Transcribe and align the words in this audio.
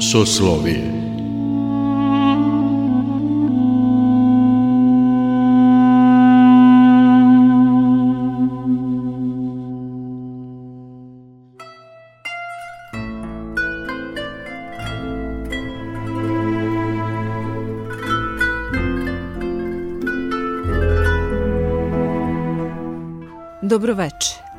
Soslovije 0.00 0.95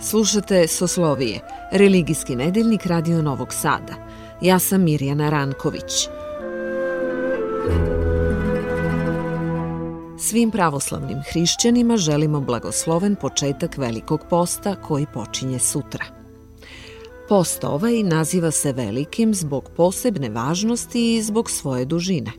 Slušate 0.10 0.68
Soslovije, 0.68 1.40
religijski 1.72 2.36
nedeljnik 2.36 2.86
Radio 2.86 3.22
Novog 3.22 3.54
Sada. 3.54 3.94
Ja 4.42 4.60
sam 4.60 4.84
Mirjana 4.84 5.30
Ranković. 5.30 6.08
Svim 10.20 10.52
pravoslavnim 10.52 11.18
hrišćanima 11.32 11.98
želimo 11.98 12.42
blagosloven 12.42 13.16
početak 13.16 13.78
Velikog 13.78 14.22
posta 14.30 14.76
koji 14.76 15.06
počinje 15.14 15.60
sutra. 15.60 16.06
Post 17.30 17.64
ovaj 17.64 18.04
naziva 18.04 18.52
se 18.52 18.74
velikim 18.74 19.34
zbog 19.34 19.70
posebne 19.76 20.30
važnosti 20.30 21.16
i 21.16 21.22
zbog 21.22 21.52
svoje 21.52 21.86
dužine. 21.86 22.32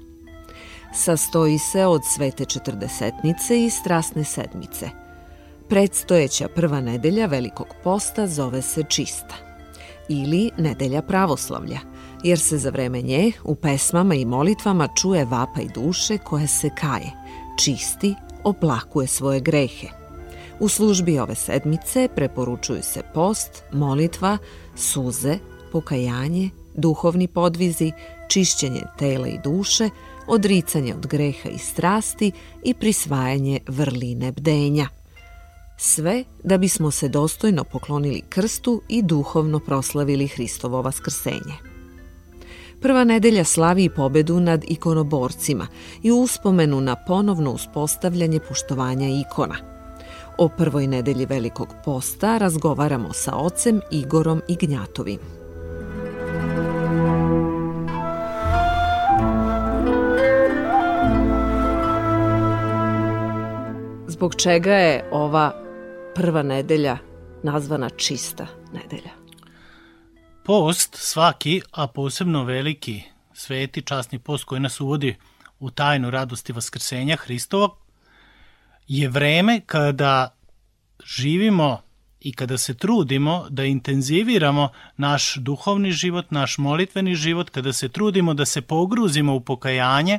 Sastoji 0.94 1.58
se 1.58 1.86
od 1.86 2.00
svete 2.16 2.44
četrdesetnice 2.44 3.64
i 3.64 3.70
strasne 3.70 4.24
sedmice– 4.24 4.90
Predstojeća 5.68 6.48
prva 6.48 6.80
nedelja 6.80 7.26
Velikog 7.26 7.66
posta 7.84 8.26
zove 8.26 8.62
se 8.62 8.82
Čista 8.88 9.34
ili 10.08 10.50
Nedelja 10.58 11.02
pravoslavlja, 11.02 11.78
jer 12.24 12.38
se 12.38 12.58
za 12.58 12.70
vreme 12.70 13.02
nje 13.02 13.32
u 13.44 13.54
pesmama 13.54 14.14
i 14.14 14.24
molitvama 14.24 14.88
čuje 14.96 15.24
vapaj 15.24 15.64
duše 15.74 16.18
koja 16.18 16.46
se 16.46 16.70
kaje, 16.80 17.10
čisti, 17.64 18.14
oplakuje 18.44 19.06
svoje 19.06 19.40
grehe. 19.40 19.86
U 20.60 20.68
službi 20.68 21.18
ove 21.18 21.34
sedmice 21.34 22.08
preporučuju 22.16 22.82
se 22.82 23.02
post, 23.14 23.62
molitva, 23.72 24.38
suze, 24.76 25.38
pokajanje, 25.72 26.50
duhovni 26.74 27.26
podvizi, 27.26 27.92
čišćenje 28.28 28.82
tela 28.98 29.28
i 29.28 29.38
duše, 29.44 29.88
odricanje 30.26 30.94
od 30.94 31.06
greha 31.06 31.48
i 31.48 31.58
strasti 31.58 32.32
i 32.64 32.74
prisvajanje 32.74 33.60
vrline 33.66 34.32
bdenja– 34.32 34.88
Sve 35.80 36.24
da 36.44 36.58
bismo 36.58 36.90
se 36.90 37.08
dostojno 37.08 37.64
poklonili 37.64 38.22
krstu 38.28 38.82
i 38.88 39.02
duhovno 39.02 39.60
proslavili 39.60 40.26
Hristovo 40.26 40.82
vaskrsenje. 40.82 41.54
Prva 42.80 43.04
nedelja 43.04 43.44
slavi 43.44 43.84
i 43.84 43.90
pobedu 43.90 44.40
nad 44.40 44.64
ikonoborcima 44.68 45.66
i 46.02 46.10
uspomenu 46.10 46.80
na 46.80 46.96
ponovno 47.06 47.52
uspostavljanje 47.52 48.40
poštovanja 48.48 49.08
ikona. 49.08 49.54
O 50.38 50.48
prvoj 50.48 50.86
nedelji 50.86 51.26
Velikog 51.26 51.68
posta 51.84 52.38
razgovaramo 52.38 53.12
sa 53.12 53.36
ocem 53.36 53.80
Igorom 53.90 54.42
Ignjatovim. 54.48 55.18
Zbog 64.06 64.34
čega 64.34 64.74
je 64.74 65.08
ova 65.12 65.67
prva 66.18 66.42
nedelja 66.42 66.98
nazvana 67.42 67.90
čista 67.90 68.46
nedelja? 68.72 69.10
Post 70.44 70.96
svaki, 70.96 71.60
a 71.72 71.86
posebno 71.86 72.44
veliki, 72.44 73.02
sveti, 73.32 73.82
časni 73.82 74.18
post 74.18 74.44
koji 74.44 74.60
nas 74.60 74.80
uvodi 74.80 75.16
u 75.58 75.70
tajnu 75.70 76.10
radosti 76.10 76.52
Vaskrsenja 76.52 77.16
Hristova, 77.16 77.68
je 78.88 79.08
vreme 79.08 79.60
kada 79.66 80.34
živimo 81.04 81.82
i 82.20 82.32
kada 82.32 82.58
se 82.58 82.74
trudimo 82.74 83.46
da 83.50 83.64
intenziviramo 83.64 84.68
naš 84.96 85.34
duhovni 85.36 85.92
život, 85.92 86.30
naš 86.30 86.58
molitveni 86.58 87.14
život, 87.14 87.50
kada 87.50 87.72
se 87.72 87.88
trudimo 87.88 88.34
da 88.34 88.44
se 88.44 88.60
pogruzimo 88.60 89.34
u 89.34 89.40
pokajanje, 89.40 90.18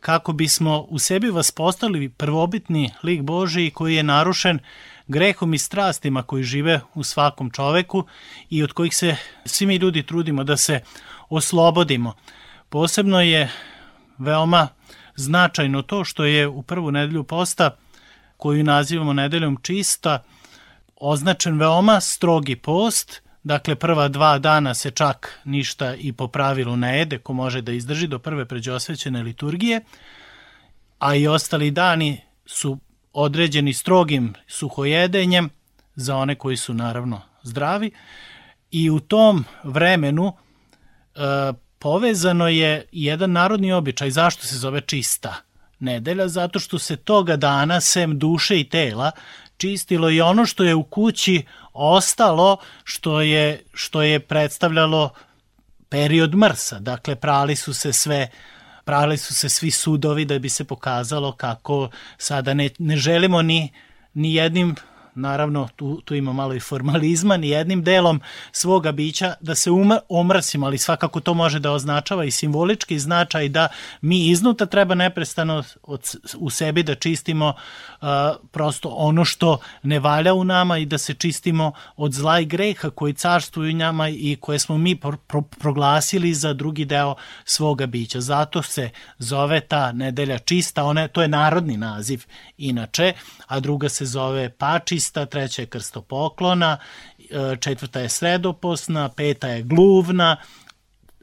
kako 0.00 0.32
bismo 0.32 0.86
u 0.88 0.98
sebi 0.98 1.30
vaspostali 1.30 2.08
prvobitni 2.08 2.90
lik 3.02 3.22
Boži 3.22 3.70
koji 3.70 3.94
je 3.94 4.02
narušen 4.02 4.58
grehom 5.08 5.54
i 5.54 5.58
strastima 5.58 6.22
koji 6.22 6.42
žive 6.42 6.80
u 6.94 7.02
svakom 7.02 7.50
čoveku 7.50 8.04
i 8.50 8.62
od 8.62 8.72
kojih 8.72 8.96
se 8.96 9.16
svi 9.44 9.66
mi 9.66 9.76
ljudi 9.76 10.02
trudimo 10.02 10.44
da 10.44 10.56
se 10.56 10.80
oslobodimo. 11.28 12.14
Posebno 12.68 13.20
je 13.20 13.50
veoma 14.18 14.68
značajno 15.16 15.82
to 15.82 16.04
što 16.04 16.24
je 16.24 16.48
u 16.48 16.62
prvu 16.62 16.90
nedelju 16.90 17.24
posta, 17.24 17.76
koju 18.36 18.64
nazivamo 18.64 19.12
nedeljom 19.12 19.58
čista, 19.62 20.24
označen 20.96 21.58
veoma 21.58 22.00
strogi 22.00 22.56
post, 22.56 23.22
dakle 23.42 23.74
prva 23.74 24.08
dva 24.08 24.38
dana 24.38 24.74
se 24.74 24.90
čak 24.90 25.40
ništa 25.44 25.94
i 25.94 26.12
po 26.12 26.28
pravilu 26.28 26.76
ne 26.76 26.98
jede, 26.98 27.18
ko 27.18 27.32
može 27.32 27.62
da 27.62 27.72
izdrži 27.72 28.06
do 28.06 28.18
prve 28.18 28.44
pređosvećene 28.44 29.22
liturgije, 29.22 29.80
a 30.98 31.14
i 31.14 31.28
ostali 31.28 31.70
dani 31.70 32.20
su 32.46 32.78
određeni 33.12 33.72
strogim 33.72 34.34
suhojedenjem 34.46 35.50
za 35.94 36.16
one 36.16 36.34
koji 36.34 36.56
su 36.56 36.74
naravno 36.74 37.20
zdravi. 37.42 37.90
I 38.70 38.90
u 38.90 39.00
tom 39.00 39.44
vremenu 39.64 40.32
e, 40.32 41.20
povezano 41.78 42.48
je 42.48 42.84
jedan 42.92 43.32
narodni 43.32 43.72
običaj 43.72 44.10
zašto 44.10 44.46
se 44.46 44.56
zove 44.56 44.80
čista 44.80 45.34
nedelja? 45.78 46.28
Zato 46.28 46.58
što 46.58 46.78
se 46.78 46.96
toga 46.96 47.36
dana 47.36 47.80
sem 47.80 48.18
duše 48.18 48.60
i 48.60 48.68
tela 48.68 49.10
čistilo 49.56 50.10
i 50.10 50.20
ono 50.20 50.46
što 50.46 50.64
je 50.64 50.74
u 50.74 50.82
kući 50.82 51.42
ostalo 51.72 52.56
što 52.84 53.20
je 53.20 53.62
što 53.72 54.02
je 54.02 54.20
predstavljalo 54.20 55.10
period 55.88 56.34
mrsa. 56.34 56.78
Dakle 56.78 57.16
prali 57.16 57.56
su 57.56 57.74
se 57.74 57.92
sve 57.92 58.28
pravili 58.88 59.16
su 59.16 59.34
se 59.34 59.48
svi 59.48 59.70
sudovi 59.70 60.24
da 60.24 60.38
bi 60.38 60.48
se 60.48 60.64
pokazalo 60.64 61.32
kako 61.32 61.90
sada 62.18 62.54
ne, 62.54 62.70
ne 62.78 62.96
želimo 62.96 63.42
ni, 63.42 63.72
ni 64.14 64.34
jednim 64.34 64.76
naravno 65.14 65.68
tu, 65.76 66.00
tu 66.00 66.14
ima 66.14 66.32
malo 66.32 66.54
i 66.54 66.60
formalizma, 66.60 67.36
ni 67.36 67.48
jednim 67.48 67.84
delom 67.84 68.20
svoga 68.52 68.92
bića 68.92 69.34
da 69.40 69.54
se 69.54 69.70
umr, 69.70 69.96
omrsimo, 70.08 70.66
ali 70.66 70.78
svakako 70.78 71.20
to 71.20 71.34
može 71.34 71.58
da 71.58 71.72
označava 71.72 72.24
i 72.24 72.30
simbolički 72.30 72.98
značaj 72.98 73.48
da 73.48 73.68
mi 74.00 74.28
iznuta 74.28 74.66
treba 74.66 74.94
neprestano 74.94 75.62
od, 75.82 76.14
u 76.38 76.50
sebi 76.50 76.82
da 76.82 76.94
čistimo 76.94 77.54
prosto 78.50 78.88
ono 78.88 79.24
što 79.24 79.58
ne 79.82 79.98
valja 79.98 80.34
u 80.34 80.44
nama 80.44 80.78
i 80.78 80.86
da 80.86 80.98
se 80.98 81.14
čistimo 81.14 81.72
od 81.96 82.12
zla 82.12 82.40
i 82.40 82.44
greha 82.44 82.90
koji 82.90 83.14
carstvuju 83.14 83.70
u 83.70 83.76
nama 83.76 84.08
i 84.08 84.36
koje 84.40 84.58
smo 84.58 84.78
mi 84.78 84.96
pro, 84.96 85.16
pro, 85.26 85.42
proglasili 85.42 86.34
za 86.34 86.52
drugi 86.52 86.84
deo 86.84 87.14
svoga 87.44 87.86
bića. 87.86 88.20
Zato 88.20 88.62
se 88.62 88.90
zove 89.18 89.60
ta 89.60 89.92
nedelja 89.92 90.38
čista, 90.38 90.84
ona, 90.84 91.08
to 91.08 91.22
je 91.22 91.28
narodni 91.28 91.76
naziv 91.76 92.24
inače, 92.58 93.12
a 93.46 93.60
druga 93.60 93.88
se 93.88 94.06
zove 94.06 94.50
pačist, 94.50 95.08
krsta, 95.08 95.26
treća 95.26 95.62
je 95.62 95.66
krstopoklona, 95.66 96.78
e, 97.18 97.56
četvrta 97.60 98.00
je 98.00 98.08
sredoposna, 98.08 99.08
peta 99.08 99.48
je 99.48 99.62
gluvna, 99.62 100.36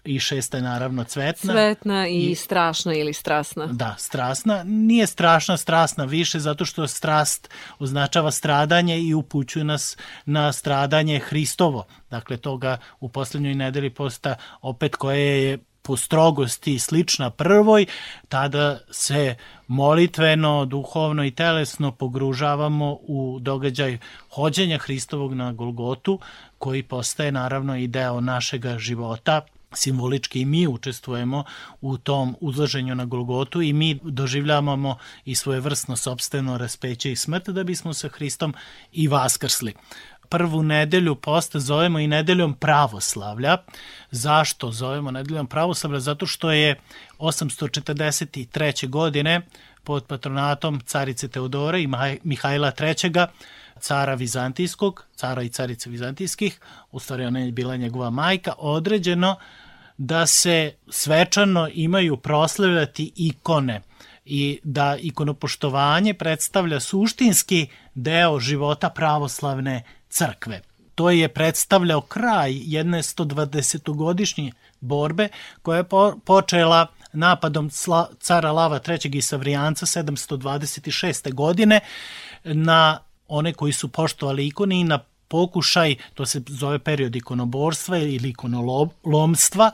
i 0.05 0.19
šesta 0.19 0.57
je 0.57 0.63
naravno 0.63 1.03
cvetna. 1.03 1.53
Cvetna 1.53 2.07
i, 2.07 2.25
i 2.25 2.35
strašna 2.35 2.93
ili 2.93 3.13
strasna. 3.13 3.66
Da, 3.66 3.95
strasna. 3.97 4.63
Nije 4.63 5.07
strašna, 5.07 5.57
strasna 5.57 6.05
više 6.05 6.40
zato 6.40 6.66
što 6.66 6.87
strast 6.87 7.49
označava 7.79 8.31
stradanje 8.31 8.99
i 8.99 9.13
upućuje 9.13 9.63
nas 9.66 9.97
na 10.25 10.53
stradanje 10.53 11.19
Hristovo. 11.19 11.85
Dakle, 12.09 12.37
toga 12.37 12.78
u 12.99 13.09
poslednjoj 13.09 13.55
nedeli 13.55 13.90
posta 13.90 14.35
opet 14.61 14.96
koje 14.96 15.49
je 15.49 15.57
po 15.85 15.97
strogosti 15.97 16.79
slična 16.79 17.29
prvoj, 17.29 17.85
tada 18.29 18.79
se 18.91 19.35
molitveno, 19.67 20.66
duhovno 20.66 21.25
i 21.25 21.31
telesno 21.31 21.91
pogružavamo 21.91 22.97
u 23.01 23.37
događaj 23.41 23.97
hođenja 24.35 24.78
Hristovog 24.78 25.34
na 25.34 25.51
Golgotu, 25.53 26.19
koji 26.58 26.84
postaje 26.84 27.31
naravno 27.31 27.78
i 27.78 27.87
deo 27.87 28.22
našega 28.22 28.78
života, 28.78 29.41
simbolički 29.75 30.41
i 30.41 30.45
mi 30.45 30.67
učestvujemo 30.67 31.43
u 31.81 31.97
tom 31.97 32.35
uzlaženju 32.41 32.95
na 32.95 33.05
Golgotu 33.05 33.61
i 33.61 33.73
mi 33.73 33.99
doživljavamo 34.03 34.97
i 35.25 35.35
svoje 35.35 35.59
vrstno 35.59 35.95
sobstveno 35.95 36.57
raspeće 36.57 37.11
i 37.11 37.16
smrt 37.16 37.49
da 37.49 37.63
bismo 37.63 37.93
sa 37.93 38.07
Hristom 38.07 38.53
i 38.91 39.07
vaskrsli 39.07 39.73
prvu 40.29 40.63
nedelju 40.63 41.16
posta 41.16 41.59
zovemo 41.59 41.99
i 41.99 42.07
nedeljom 42.07 42.53
pravoslavlja. 42.53 43.57
Zašto 44.11 44.72
zovemo 44.72 45.11
nedeljom 45.11 45.47
pravoslavlja? 45.47 45.99
Zato 45.99 46.25
što 46.25 46.51
je 46.51 46.79
843. 47.19 48.89
godine 48.89 49.41
pod 49.83 50.05
patronatom 50.05 50.79
carice 50.85 51.27
Teodore 51.27 51.81
i 51.81 51.89
Mihajla 52.23 52.72
III 52.79 53.27
cara 53.79 54.13
Vizantijskog, 54.13 55.05
cara 55.16 55.41
i 55.41 55.49
carice 55.49 55.89
Vizantijskih, 55.89 56.59
u 56.91 56.99
stvari 56.99 57.25
ona 57.25 57.39
je 57.39 57.51
bila 57.51 57.75
njegova 57.75 58.09
majka, 58.09 58.53
određeno 58.57 59.35
da 59.97 60.28
se 60.28 60.74
svečano 60.90 61.70
imaju 61.74 62.18
proslavljati 62.18 63.12
ikone 63.16 63.82
i 64.26 64.59
da 64.64 64.97
ikonopoštovanje 65.00 66.14
predstavlja 66.14 66.80
suštinski 66.80 67.68
deo 67.94 68.40
života 68.40 68.90
pravoslavne 68.90 69.84
crkve. 70.09 70.62
To 70.96 71.09
je 71.09 71.28
predstavljao 71.28 72.02
kraj 72.02 72.53
jedne 72.64 72.97
120-godišnje 72.97 74.52
borbe 74.80 75.28
koja 75.62 75.78
je 75.78 75.86
počela 76.26 76.88
napadom 77.14 77.70
cara 78.20 78.52
Lava 78.52 78.80
III. 78.88 79.18
i 79.18 79.22
Savrijanca 79.22 79.86
726. 79.86 81.34
godine 81.34 81.80
na 82.44 83.00
one 83.28 83.53
koji 83.53 83.74
su 83.74 83.88
poštovali 83.88 84.47
ikone 84.47 84.80
i 84.80 84.84
na 84.84 85.00
pokušaj, 85.27 85.95
to 86.13 86.25
se 86.25 86.41
zove 86.47 86.79
period 86.79 87.16
ikonoborstva 87.16 87.97
ili 87.97 88.29
ikonolomstva, 88.29 89.72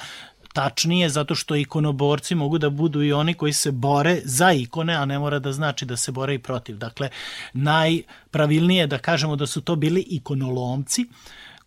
tačnije 0.53 1.09
zato 1.09 1.36
što 1.36 1.56
ikonoborci 1.56 2.36
mogu 2.36 2.57
da 2.57 2.69
budu 2.69 3.03
i 3.03 3.13
oni 3.13 3.33
koji 3.33 3.53
se 3.53 3.71
bore 3.71 4.21
za 4.24 4.51
ikone, 4.51 4.95
a 4.95 5.06
ne 5.06 5.19
mora 5.19 5.39
da 5.39 5.51
znači 5.51 5.86
da 5.86 5.98
se 5.98 6.12
bore 6.12 6.36
i 6.36 6.39
protiv. 6.39 6.77
Dakle, 6.77 7.09
najpravilnije 7.53 8.88
da 8.88 8.98
kažemo 8.98 9.36
da 9.36 9.48
su 9.48 9.62
to 9.62 9.75
bili 9.75 10.01
ikonolomci 10.01 11.06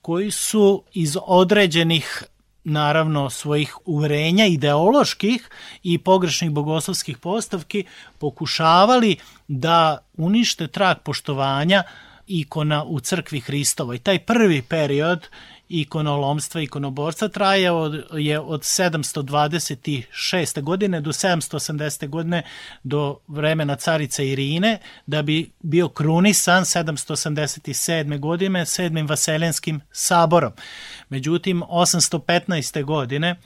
koji 0.03 0.31
su 0.31 0.83
iz 0.93 1.17
određenih 1.27 2.25
naravno 2.65 3.31
svojih 3.31 3.77
uverenja 3.85 4.47
ideoloških 4.47 5.49
i 5.83 5.99
pogrešnih 5.99 6.51
bogoslovskih 6.51 7.19
postavki 7.19 7.85
pokušavali 8.19 9.17
da 9.49 9.99
unište 10.17 10.67
trag 10.67 10.97
poštovanja 11.05 11.83
ikona 12.27 12.85
u 12.85 13.01
crkvi 13.01 13.41
Hristova. 13.41 13.95
I 13.95 13.99
taj 13.99 14.19
prvi 14.19 14.63
period 14.63 15.29
ikonolomstva, 15.69 16.61
ikonoborstva 16.61 17.29
traje 17.29 17.71
od, 17.71 18.05
je 18.13 18.41
od 18.41 18.61
726. 18.61 20.63
godine 20.63 21.01
do 21.01 21.13
780. 21.13 22.09
godine 22.09 22.43
do 22.83 23.19
vremena 23.29 23.77
carice 23.77 24.29
Irine, 24.29 24.79
da 25.07 25.23
bi 25.23 25.51
bio 25.61 25.89
krunisan 25.89 26.65
787. 26.65 28.19
godine 28.19 28.67
sedmim 28.67 29.07
Vaseljenskim 29.07 29.81
saborom. 29.93 30.53
Međutim, 31.09 31.63
815. 31.69 32.85
godine 32.85 33.37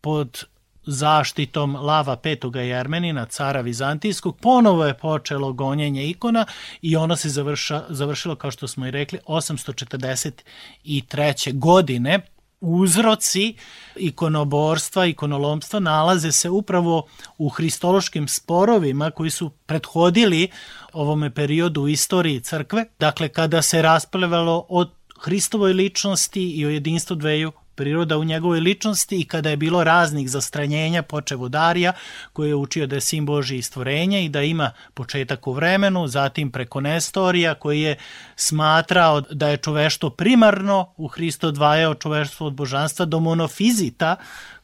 pod 0.00 0.44
zaštitom 0.86 1.76
Lava 1.76 2.16
Petoga 2.16 2.60
Jermenina, 2.60 3.26
cara 3.26 3.60
Vizantijskog, 3.60 4.38
ponovo 4.40 4.84
je 4.84 4.98
počelo 4.98 5.52
gonjenje 5.52 6.08
ikona 6.08 6.46
i 6.82 6.96
ono 6.96 7.16
se 7.16 7.28
završa, 7.28 7.84
završilo, 7.88 8.34
kao 8.34 8.50
što 8.50 8.68
smo 8.68 8.86
i 8.86 8.90
rekli, 8.90 9.18
843. 9.26 11.58
godine. 11.58 12.20
Uzroci 12.60 13.54
ikonoborstva, 13.96 15.06
ikonolomstva 15.06 15.80
nalaze 15.80 16.32
se 16.32 16.50
upravo 16.50 17.06
u 17.38 17.48
hristološkim 17.48 18.28
sporovima 18.28 19.10
koji 19.10 19.30
su 19.30 19.50
prethodili 19.50 20.48
ovome 20.92 21.34
periodu 21.34 21.82
u 21.82 21.88
istoriji 21.88 22.40
crkve, 22.40 22.84
dakle 22.98 23.28
kada 23.28 23.62
se 23.62 23.82
rasplevalo 23.82 24.66
od 24.68 24.90
Hristovoj 25.20 25.72
ličnosti 25.72 26.50
i 26.50 26.66
o 26.66 26.70
jedinstvu 26.70 27.16
dveju 27.16 27.52
priroda 27.76 28.18
u 28.18 28.24
njegovoj 28.24 28.60
ličnosti 28.60 29.20
i 29.20 29.24
kada 29.24 29.50
je 29.50 29.56
bilo 29.56 29.84
raznih 29.84 30.30
zastranjenja 30.30 31.02
počevodarija 31.02 31.92
koji 32.32 32.48
je 32.48 32.54
učio 32.54 32.86
da 32.86 32.94
je 32.94 33.00
sin 33.00 33.26
Boži 33.26 33.62
stvorenja 33.62 34.20
i 34.20 34.28
da 34.28 34.42
ima 34.42 34.70
početak 34.94 35.46
u 35.46 35.52
vremenu, 35.52 36.08
zatim 36.08 36.50
preko 36.50 36.80
Nestorija 36.80 37.54
koji 37.54 37.80
je 37.80 37.96
smatrao 38.36 39.20
da 39.20 39.48
je 39.48 39.56
čoveštvo 39.56 40.10
primarno, 40.10 40.92
u 40.96 41.08
Hristo 41.08 41.48
odvajao 41.48 41.94
čoveštvo 41.94 42.46
od 42.46 42.54
božanstva 42.54 43.06
do 43.06 43.20
monofizita 43.20 44.16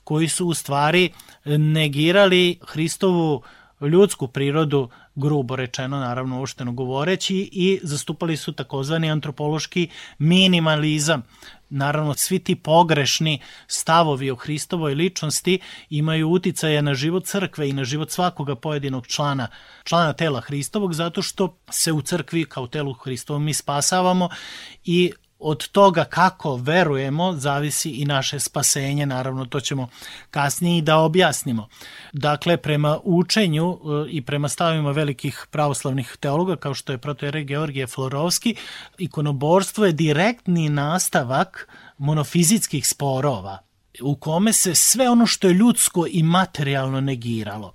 koji 0.05 0.29
su 0.29 0.47
u 0.47 0.55
stvari 0.55 1.13
negirali 1.45 2.59
Hristovu 2.67 3.43
ljudsku 3.81 4.29
prirodu, 4.29 4.89
grubo 5.15 5.57
rečeno, 5.57 6.01
naravno 6.01 6.41
uošteno 6.41 6.73
govoreći, 6.73 7.49
i 7.53 7.81
zastupali 7.83 8.37
su 8.37 8.53
takozvani 8.53 9.11
antropološki 9.11 9.89
minimalizam. 10.19 11.23
Naravno, 11.75 12.15
svi 12.15 12.39
ti 12.39 12.55
pogrešni 12.55 13.41
stavovi 13.67 14.31
o 14.31 14.37
Hristovoj 14.37 14.95
ličnosti 14.95 15.59
imaju 15.91 16.29
uticaje 16.29 16.83
na 16.83 16.95
život 16.95 17.27
crkve 17.27 17.69
i 17.69 17.73
na 17.73 17.85
život 17.85 18.11
svakoga 18.11 18.57
pojedinog 18.57 19.07
člana, 19.07 19.49
člana 19.85 20.13
tela 20.13 20.41
Hristovog, 20.41 20.95
zato 20.95 21.23
što 21.23 21.59
se 21.71 21.93
u 21.93 22.03
crkvi 22.03 22.45
kao 22.45 22.67
telu 22.67 22.93
Hristovom 22.93 23.45
mi 23.45 23.55
spasavamo 23.55 24.29
i 24.85 25.13
od 25.43 25.69
toga 25.69 26.05
kako 26.05 26.57
verujemo 26.57 27.33
zavisi 27.33 27.91
i 27.91 28.05
naše 28.05 28.41
spasenje, 28.41 29.07
naravno 29.07 29.47
to 29.47 29.61
ćemo 29.61 29.89
kasnije 30.31 30.79
i 30.79 30.83
da 30.83 30.99
objasnimo. 30.99 31.69
Dakle, 32.13 32.57
prema 32.57 32.99
učenju 33.05 33.73
e, 33.73 34.11
i 34.11 34.23
prema 34.23 34.49
stavima 34.49 34.91
velikih 34.91 35.47
pravoslavnih 35.51 36.17
teologa, 36.21 36.57
kao 36.57 36.75
što 36.75 36.93
je 36.93 36.99
protere 36.99 37.45
Georgije 37.45 37.87
Florovski, 37.87 38.55
ikonoborstvo 38.99 39.87
je 39.87 39.93
direktni 39.93 40.69
nastavak 40.69 41.69
monofizitskih 41.99 42.89
sporova 42.89 43.59
u 44.01 44.17
kome 44.17 44.53
se 44.53 44.75
sve 44.75 45.09
ono 45.09 45.27
što 45.27 45.49
je 45.49 45.55
ljudsko 45.55 46.07
i 46.11 46.23
materijalno 46.23 47.01
negiralo. 47.01 47.73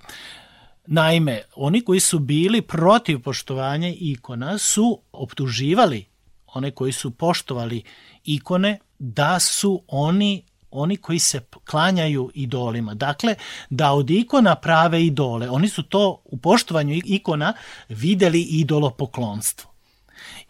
Naime, 0.86 1.42
oni 1.56 1.82
koji 1.82 2.00
su 2.00 2.20
bili 2.20 2.62
protiv 2.62 3.20
poštovanja 3.20 3.94
ikona 4.00 4.58
su 4.58 5.02
optuživali 5.12 6.06
one 6.54 6.72
koji 6.72 6.92
su 6.92 7.12
poštovali 7.12 7.84
ikone, 8.24 8.80
da 9.00 9.40
su 9.40 9.84
oni 9.88 10.44
oni 10.72 10.98
koji 10.98 11.20
se 11.20 11.42
klanjaju 11.66 12.32
idolima. 12.34 12.94
Dakle, 12.94 13.36
da 13.70 13.92
od 13.92 14.10
ikona 14.10 14.56
prave 14.56 15.06
idole. 15.06 15.50
Oni 15.50 15.70
su 15.70 15.84
to 15.84 16.22
u 16.26 16.38
poštovanju 16.38 17.02
ikona 17.06 17.54
videli 17.90 18.42
idolopoklonstvo. 18.42 19.72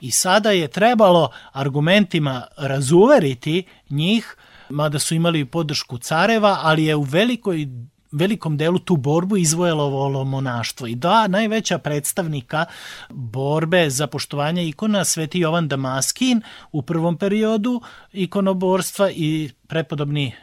I 0.01 0.11
sada 0.11 0.51
je 0.51 0.67
trebalo 0.67 1.29
argumentima 1.51 2.47
razuveriti 2.57 3.63
njih, 3.89 4.35
mada 4.69 4.99
su 4.99 5.15
imali 5.15 5.45
podršku 5.45 5.97
careva, 5.97 6.59
ali 6.61 6.85
je 6.85 6.95
u 6.95 7.01
velikoj 7.01 7.67
velikom 8.11 8.57
delu 8.57 8.79
tu 8.79 8.97
borbu 8.97 9.37
izvojelo 9.37 10.23
monaštvo. 10.23 10.87
I 10.87 10.95
da, 10.95 11.27
najveća 11.27 11.77
predstavnika 11.77 12.65
borbe 13.09 13.89
za 13.89 14.07
poštovanje 14.07 14.67
ikona 14.67 15.05
Sveti 15.05 15.39
Jovan 15.39 15.67
Damaskin 15.67 16.41
u 16.71 16.81
prvom 16.81 17.17
periodu 17.17 17.81
ikonoborstva 18.13 19.11
i 19.11 19.49
prepodobni 19.67 20.33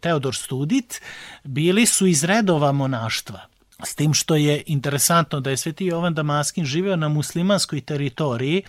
Teodor 0.00 0.34
Studit 0.34 1.00
bili 1.44 1.86
su 1.86 2.06
iz 2.06 2.24
redova 2.24 2.72
monaštva. 2.72 3.40
S 3.84 3.94
tim 3.94 4.14
što 4.14 4.36
je 4.36 4.62
interesantno 4.66 5.40
da 5.40 5.50
je 5.50 5.56
Sveti 5.56 5.86
Jovan 5.86 6.14
Damaskin 6.14 6.64
živeo 6.64 6.96
na 6.96 7.08
muslimanskoj 7.08 7.80
teritoriji 7.80 8.62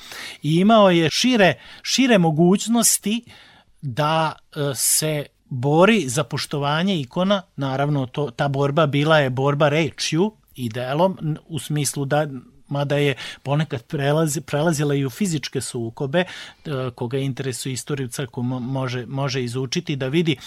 i 0.44 0.56
imao 0.56 0.90
je 0.90 1.10
šire, 1.10 1.54
šire 1.82 2.18
mogućnosti 2.18 3.24
da 3.82 4.34
e, 4.56 4.76
se 4.76 5.26
bori 5.50 6.10
za 6.10 6.24
poštovanje 6.24 7.00
ikona, 7.00 7.42
naravno 7.56 8.06
to, 8.06 8.32
ta 8.32 8.48
borba 8.48 8.86
bila 8.86 9.20
je 9.20 9.30
borba 9.30 9.70
rečju 9.70 10.32
i 10.56 10.70
delom, 10.70 11.38
u 11.48 11.60
smislu 11.60 12.06
da 12.06 12.28
mada 12.68 12.96
je 12.96 13.16
ponekad 13.44 13.84
prelazi, 13.84 14.42
prelazila 14.42 14.96
i 14.96 15.06
u 15.06 15.10
fizičke 15.10 15.62
sukobe, 15.62 16.20
e, 16.20 16.26
koga 16.96 17.18
interesuje 17.18 17.74
istoriju 17.74 18.08
crkvu 18.08 18.44
može, 18.44 19.06
može 19.06 19.44
izučiti 19.44 19.96
da 19.96 20.08
vidi 20.08 20.38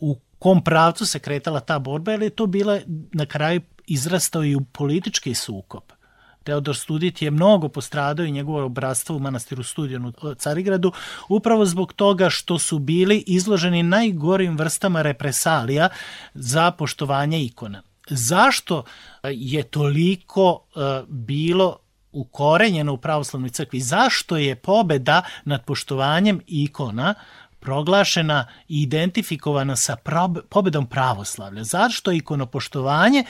u 0.00 0.18
kom 0.38 0.64
pravcu 0.64 1.06
se 1.06 1.18
kretala 1.18 1.60
ta 1.60 1.78
borba, 1.78 2.12
jer 2.12 2.22
je 2.22 2.30
to 2.30 2.46
bila 2.46 2.80
na 3.12 3.26
kraju 3.26 3.60
izrastao 3.86 4.44
i 4.44 4.56
u 4.56 4.60
politički 4.60 5.34
sukob. 5.34 5.82
Teodor 6.48 6.76
Studit 6.76 7.22
je 7.22 7.30
mnogo 7.30 7.68
postradao 7.68 8.26
i 8.26 8.30
njegovo 8.30 8.64
obratstvo 8.64 9.16
u 9.16 9.18
manastiru 9.18 9.62
Studijanu 9.62 10.12
u 10.22 10.34
Carigradu 10.34 10.92
upravo 11.28 11.66
zbog 11.66 11.92
toga 11.92 12.30
što 12.30 12.58
su 12.58 12.78
bili 12.78 13.24
izloženi 13.26 13.82
najgorim 13.82 14.56
vrstama 14.58 15.02
represalija 15.02 15.88
za 16.34 16.70
poštovanje 16.70 17.44
ikona. 17.44 17.82
Zašto 18.10 18.84
je 19.24 19.62
toliko 19.62 20.52
uh, 20.52 20.82
bilo 21.08 21.76
ukorenjeno 22.12 22.92
u 22.92 22.96
pravoslavnoj 22.98 23.50
crkvi? 23.50 23.80
Zašto 23.80 24.36
je 24.36 24.56
pobeda 24.56 25.22
nad 25.44 25.64
poštovanjem 25.64 26.40
ikona 26.46 27.14
proglašena 27.60 28.46
i 28.68 28.82
identifikovana 28.82 29.76
sa 29.76 29.96
pobedom 30.48 30.86
pravoslavlja? 30.86 31.64
Zašto 31.64 32.12
ikonopoštovanje 32.12 33.24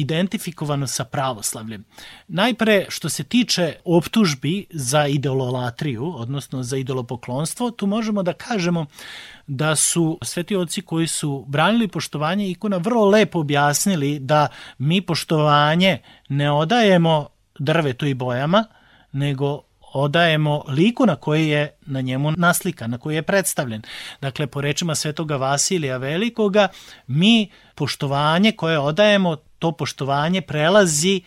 identifikovano 0.00 0.86
sa 0.86 1.04
pravoslavljem. 1.04 1.84
Najpre, 2.28 2.86
što 2.88 3.08
se 3.08 3.24
tiče 3.24 3.74
optužbi 3.84 4.66
za 4.70 5.06
idololatriju, 5.06 6.12
odnosno 6.16 6.62
za 6.62 6.76
idolopoklonstvo, 6.76 7.70
tu 7.70 7.86
možemo 7.86 8.22
da 8.22 8.32
kažemo 8.32 8.86
da 9.46 9.76
su 9.76 10.18
sveti 10.22 10.56
oci 10.56 10.82
koji 10.82 11.06
su 11.06 11.44
branili 11.48 11.88
poštovanje 11.88 12.50
ikona 12.50 12.76
vrlo 12.76 13.04
lepo 13.04 13.40
objasnili 13.40 14.18
da 14.18 14.48
mi 14.78 15.00
poštovanje 15.00 15.98
ne 16.28 16.50
odajemo 16.50 17.28
drvetu 17.58 18.06
i 18.06 18.14
bojama, 18.14 18.64
nego 19.12 19.62
odajemo 19.92 20.64
liku 20.68 21.06
na 21.06 21.16
koji 21.16 21.48
je 21.48 21.76
na 21.86 22.00
njemu 22.00 22.32
naslika, 22.36 22.86
na 22.86 22.98
koji 22.98 23.14
je 23.14 23.22
predstavljen. 23.22 23.82
Dakle, 24.20 24.46
po 24.46 24.60
rečima 24.60 24.94
svetoga 24.94 25.36
Vasilija 25.36 25.96
Velikoga, 25.96 26.68
mi 27.06 27.50
poštovanje 27.74 28.52
koje 28.52 28.78
odajemo, 28.78 29.36
to 29.58 29.72
poštovanje 29.72 30.40
prelazi 30.40 31.20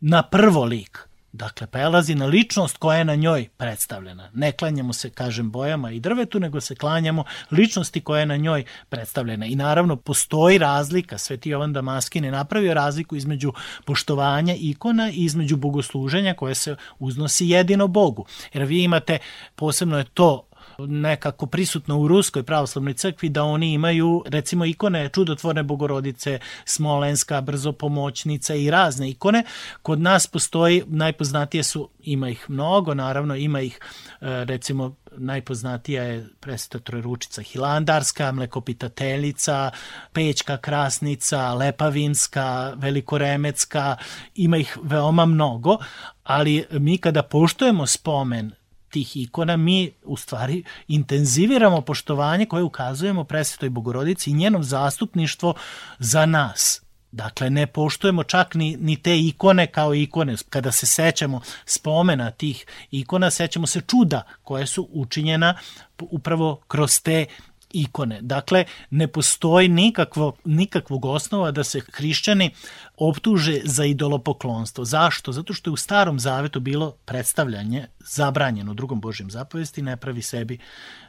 na 0.00 0.22
prvo 0.22 0.64
lik. 0.64 1.10
Dakle, 1.32 1.66
prelazi 1.66 2.14
na 2.14 2.26
ličnost 2.26 2.76
koja 2.76 2.98
je 2.98 3.04
na 3.04 3.14
njoj 3.14 3.48
predstavljena. 3.56 4.30
Ne 4.34 4.52
klanjamo 4.52 4.92
se, 4.92 5.10
kažem, 5.10 5.50
bojama 5.50 5.90
i 5.90 6.00
drvetu, 6.00 6.40
nego 6.40 6.60
se 6.60 6.74
klanjamo 6.74 7.24
ličnosti 7.50 8.00
koja 8.00 8.20
je 8.20 8.26
na 8.26 8.36
njoj 8.36 8.64
predstavljena. 8.88 9.46
I 9.46 9.56
naravno, 9.56 9.96
postoji 9.96 10.58
razlika, 10.58 11.18
Sveti 11.18 11.50
Jovan 11.50 11.72
Damaskin 11.72 12.24
je 12.24 12.30
napravio 12.30 12.74
razliku 12.74 13.16
između 13.16 13.52
poštovanja 13.84 14.54
ikona 14.58 15.10
i 15.10 15.24
između 15.24 15.56
bogosluženja 15.56 16.34
koje 16.34 16.54
se 16.54 16.76
uznosi 16.98 17.48
jedino 17.48 17.86
Bogu. 17.86 18.26
Jer 18.52 18.64
vi 18.64 18.82
imate, 18.82 19.18
posebno 19.54 19.98
je 19.98 20.04
to 20.04 20.49
nekako 20.86 21.46
prisutno 21.46 21.98
u 21.98 22.08
Ruskoj 22.08 22.42
pravoslavnoj 22.42 22.94
crkvi 22.94 23.28
da 23.28 23.44
oni 23.44 23.72
imaju 23.72 24.24
recimo 24.26 24.64
ikone 24.64 25.08
čudotvorne 25.08 25.62
bogorodice, 25.62 26.38
Smolenska, 26.64 27.40
brzopomoćnica 27.40 28.54
i 28.54 28.70
razne 28.70 29.10
ikone. 29.10 29.44
Kod 29.82 30.00
nas 30.00 30.26
postoji, 30.26 30.82
najpoznatije 30.86 31.62
su, 31.62 31.88
ima 32.02 32.28
ih 32.28 32.44
mnogo, 32.48 32.94
naravno 32.94 33.36
ima 33.36 33.60
ih 33.60 33.78
e, 34.20 34.44
recimo 34.44 34.96
najpoznatija 35.16 36.02
je 36.02 36.28
presveta 36.40 36.78
Trojručica 36.78 37.42
Hilandarska, 37.42 38.32
Mlekopitateljica, 38.32 39.70
Pećka 40.12 40.56
Krasnica, 40.56 41.54
Lepavinska, 41.54 42.72
Velikoremecka, 42.76 43.96
ima 44.34 44.56
ih 44.56 44.78
veoma 44.82 45.26
mnogo, 45.26 45.78
ali 46.24 46.64
mi 46.70 46.98
kada 46.98 47.22
poštujemo 47.22 47.86
spomen 47.86 48.59
tih 48.90 49.16
ikona 49.16 49.56
mi 49.56 49.92
u 50.04 50.16
stvari 50.16 50.64
intenziviramo 50.88 51.80
poštovanje 51.80 52.46
koje 52.46 52.62
ukazujemo 52.62 53.24
presvetoj 53.24 53.70
bogorodici 53.70 54.30
i 54.30 54.34
njenom 54.34 54.64
zastupništvo 54.64 55.54
za 55.98 56.26
nas. 56.26 56.82
Dakle, 57.12 57.50
ne 57.50 57.66
poštujemo 57.66 58.22
čak 58.22 58.54
ni, 58.54 58.76
ni 58.80 58.96
te 58.96 59.18
ikone 59.18 59.66
kao 59.66 59.94
ikone. 59.94 60.36
Kada 60.48 60.72
se 60.72 60.86
sećamo 60.86 61.40
spomena 61.64 62.30
tih 62.30 62.66
ikona, 62.90 63.30
sećamo 63.30 63.66
se 63.66 63.80
čuda 63.80 64.22
koje 64.42 64.66
su 64.66 64.88
učinjena 64.92 65.54
upravo 65.98 66.60
kroz 66.68 67.00
te 67.02 67.26
ikone. 67.72 68.22
Dakle, 68.22 68.64
ne 68.90 69.08
postoji 69.08 69.68
nikakvo, 69.68 70.36
nikakvog 70.44 71.04
osnova 71.04 71.50
da 71.50 71.64
se 71.64 71.80
hrišćani 71.92 72.50
optuže 72.96 73.60
za 73.64 73.84
idolopoklonstvo. 73.84 74.84
Zašto? 74.84 75.32
Zato 75.32 75.54
što 75.54 75.70
je 75.70 75.72
u 75.72 75.76
starom 75.76 76.20
zavetu 76.20 76.60
bilo 76.60 76.90
predstavljanje 77.04 77.86
zabranjeno 77.98 78.70
u 78.70 78.74
drugom 78.74 79.00
Božjem 79.00 79.30
zapovesti, 79.30 79.82
ne 79.82 79.96
pravi 79.96 80.22
sebi 80.22 80.58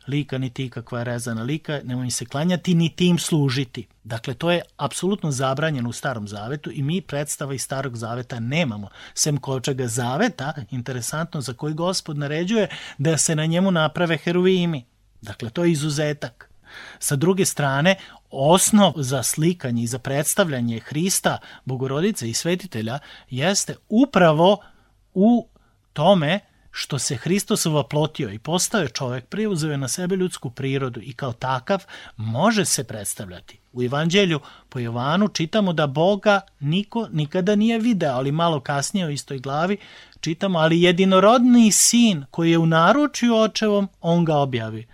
lika, 0.08 0.38
niti 0.38 0.70
kakva 0.70 1.00
je 1.00 1.06
rezana 1.06 1.44
lika, 1.44 1.82
nemoj 1.84 2.12
se 2.12 2.26
klanjati, 2.26 2.76
niti 2.76 3.08
im 3.08 3.20
služiti. 3.20 3.88
Dakle, 4.04 4.34
to 4.34 4.52
je 4.52 4.62
apsolutno 4.78 5.32
zabranjeno 5.32 5.90
u 5.90 5.94
starom 5.94 6.28
zavetu 6.28 6.72
i 6.72 6.84
mi 6.84 7.02
predstava 7.02 7.54
iz 7.54 7.62
starog 7.62 7.98
zaveta 7.98 8.40
nemamo. 8.40 8.90
Sem 9.14 9.38
kočega 9.38 9.88
zaveta, 9.88 10.54
interesantno, 10.72 11.42
za 11.42 11.54
koji 11.54 11.74
gospod 11.74 12.18
naređuje 12.18 12.68
da 12.98 13.18
se 13.18 13.36
na 13.36 13.46
njemu 13.46 13.72
naprave 13.72 14.18
heruvimi. 14.18 14.86
Dakle, 15.22 15.50
to 15.50 15.64
je 15.64 15.72
izuzetak. 15.72 16.51
Sa 17.00 17.16
druge 17.16 17.46
strane, 17.46 17.96
osnov 18.30 18.94
za 18.96 19.24
slikanje 19.24 19.84
i 19.84 19.88
za 19.88 20.00
predstavljanje 20.00 20.80
Hrista, 20.80 21.38
Bogorodice 21.66 22.30
i 22.30 22.34
Svetitelja 22.34 23.00
jeste 23.30 23.76
upravo 23.90 24.58
u 25.14 25.48
tome 25.94 26.40
što 26.72 27.00
se 27.00 27.16
Hristos 27.16 27.66
vaplotio 27.66 28.30
i 28.30 28.40
postao 28.40 28.82
je 28.82 28.90
čovek, 28.90 29.26
preuzeo 29.26 29.72
je 29.72 29.78
na 29.78 29.88
sebe 29.88 30.16
ljudsku 30.16 30.50
prirodu 30.50 31.02
i 31.04 31.14
kao 31.14 31.34
takav 31.34 31.84
može 32.16 32.66
se 32.66 32.84
predstavljati. 32.84 33.60
U 33.74 33.84
Evanđelju 33.84 34.40
po 34.70 34.80
Jovanu 34.80 35.28
čitamo 35.28 35.74
da 35.74 35.88
Boga 35.88 36.42
niko 36.60 37.08
nikada 37.12 37.56
nije 37.56 37.80
video, 37.80 38.14
ali 38.14 38.32
malo 38.32 38.60
kasnije 38.60 39.06
u 39.06 39.10
istoj 39.10 39.40
glavi 39.40 39.78
čitamo, 40.20 40.60
ali 40.60 40.82
jedinorodni 40.82 41.72
sin 41.72 42.26
koji 42.32 42.52
je 42.52 42.58
u 42.58 42.66
naručju 42.66 43.36
očevom, 43.36 43.90
on 44.02 44.26
ga 44.26 44.36
objavi. 44.36 44.88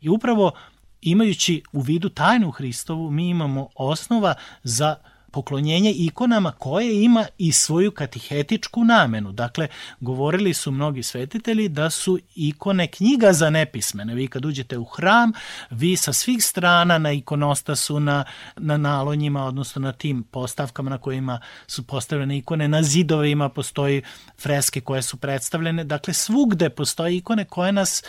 I 0.00 0.08
upravo 0.08 0.52
imajući 1.02 1.62
u 1.72 1.80
vidu 1.80 2.08
tajnu 2.08 2.50
Hristovu, 2.50 3.10
mi 3.10 3.28
imamo 3.28 3.68
osnova 3.74 4.34
za 4.62 4.96
poklonjenje 5.30 5.92
ikonama 5.92 6.52
koje 6.52 7.02
ima 7.04 7.26
i 7.38 7.52
svoju 7.52 7.90
katihetičku 7.90 8.84
namenu. 8.84 9.32
Dakle, 9.32 9.68
govorili 10.00 10.54
su 10.54 10.70
mnogi 10.70 11.02
svetitelji 11.02 11.68
da 11.68 11.90
su 11.90 12.18
ikone 12.34 12.86
knjiga 12.86 13.32
za 13.32 13.50
nepismene. 13.50 14.14
Vi 14.14 14.28
kad 14.28 14.44
uđete 14.44 14.78
u 14.78 14.84
hram, 14.84 15.32
vi 15.70 15.96
sa 15.96 16.12
svih 16.12 16.44
strana 16.44 16.98
na 16.98 17.12
ikonostasu, 17.12 18.00
na, 18.00 18.24
na 18.56 18.76
nalonjima, 18.76 19.44
odnosno 19.44 19.80
na 19.80 19.92
tim 19.92 20.22
postavkama 20.22 20.90
na 20.90 20.98
kojima 20.98 21.40
su 21.66 21.86
postavljene 21.86 22.38
ikone, 22.38 22.68
na 22.68 22.82
zidovima 22.82 23.48
postoji 23.48 24.02
freske 24.38 24.80
koje 24.80 25.02
su 25.02 25.16
predstavljene. 25.16 25.84
Dakle, 25.84 26.14
svugde 26.14 26.70
postoje 26.70 27.16
ikone 27.16 27.44
koje 27.44 27.72
nas 27.72 28.02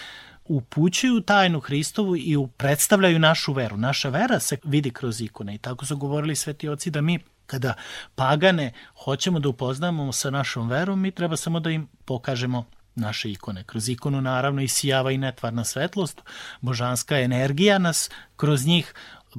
upućuju 0.46 1.22
tajnu 1.22 1.60
Hristovu 1.60 2.18
i 2.18 2.38
predstavljaju 2.58 3.20
našu 3.20 3.54
veru. 3.54 3.78
Naša 3.78 4.10
vera 4.10 4.40
se 4.40 4.58
vidi 4.64 4.92
kroz 4.92 5.22
ikone 5.22 5.56
i 5.56 5.58
tako 5.58 5.86
su 5.86 5.98
govorili 5.98 6.36
sveti 6.36 6.70
oci 6.70 6.92
da 6.92 7.02
mi 7.02 7.20
kada 7.46 7.74
pagane 8.16 8.74
hoćemo 9.04 9.40
da 9.40 9.50
upoznamo 9.50 10.12
sa 10.12 10.30
našom 10.30 10.70
verom, 10.70 11.02
mi 11.02 11.12
treba 11.12 11.38
samo 11.38 11.60
da 11.60 11.70
im 11.70 11.88
pokažemo 12.06 12.66
naše 12.96 13.32
ikone. 13.32 13.64
Kroz 13.64 13.90
ikonu 13.90 14.22
naravno 14.22 14.62
isijava 14.62 15.12
i 15.12 15.18
netvarna 15.18 15.66
svetlost, 15.66 16.22
božanska 16.62 17.20
energija 17.20 17.78
nas 17.78 18.10
kroz 18.36 18.66
njih 18.66 18.94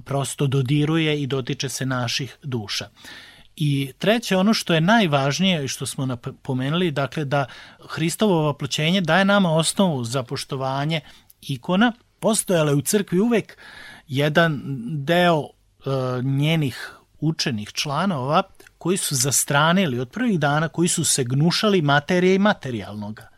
prosto 0.04 0.46
dodiruje 0.46 1.22
i 1.22 1.26
dotiče 1.26 1.68
se 1.68 1.86
naših 1.86 2.36
duša. 2.42 2.88
I 3.56 3.92
treće, 3.98 4.36
ono 4.36 4.54
što 4.54 4.74
je 4.74 4.80
najvažnije 4.80 5.64
i 5.64 5.68
što 5.68 5.86
smo 5.86 6.06
napomenuli, 6.06 6.90
dakle 6.90 7.24
da 7.24 7.46
Hristovo 7.88 8.42
vaploćenje 8.42 9.00
daje 9.00 9.24
nama 9.24 9.52
osnovu 9.52 10.04
za 10.04 10.22
poštovanje 10.22 11.00
ikona. 11.40 11.92
Postojala 12.20 12.70
je 12.70 12.76
u 12.76 12.82
crkvi 12.82 13.20
uvek 13.20 13.58
jedan 14.08 14.60
deo 15.04 15.42
e, 15.42 16.22
njenih 16.22 16.92
učenih 17.20 17.72
članova 17.72 18.42
koji 18.78 18.96
su 18.96 19.14
zastranili 19.14 19.98
od 19.98 20.10
prvih 20.10 20.40
dana, 20.40 20.68
koji 20.68 20.88
su 20.88 21.04
se 21.04 21.24
gnušali 21.24 21.82
materije 21.82 22.34
i 22.34 22.38
materijalnoga 22.38 23.28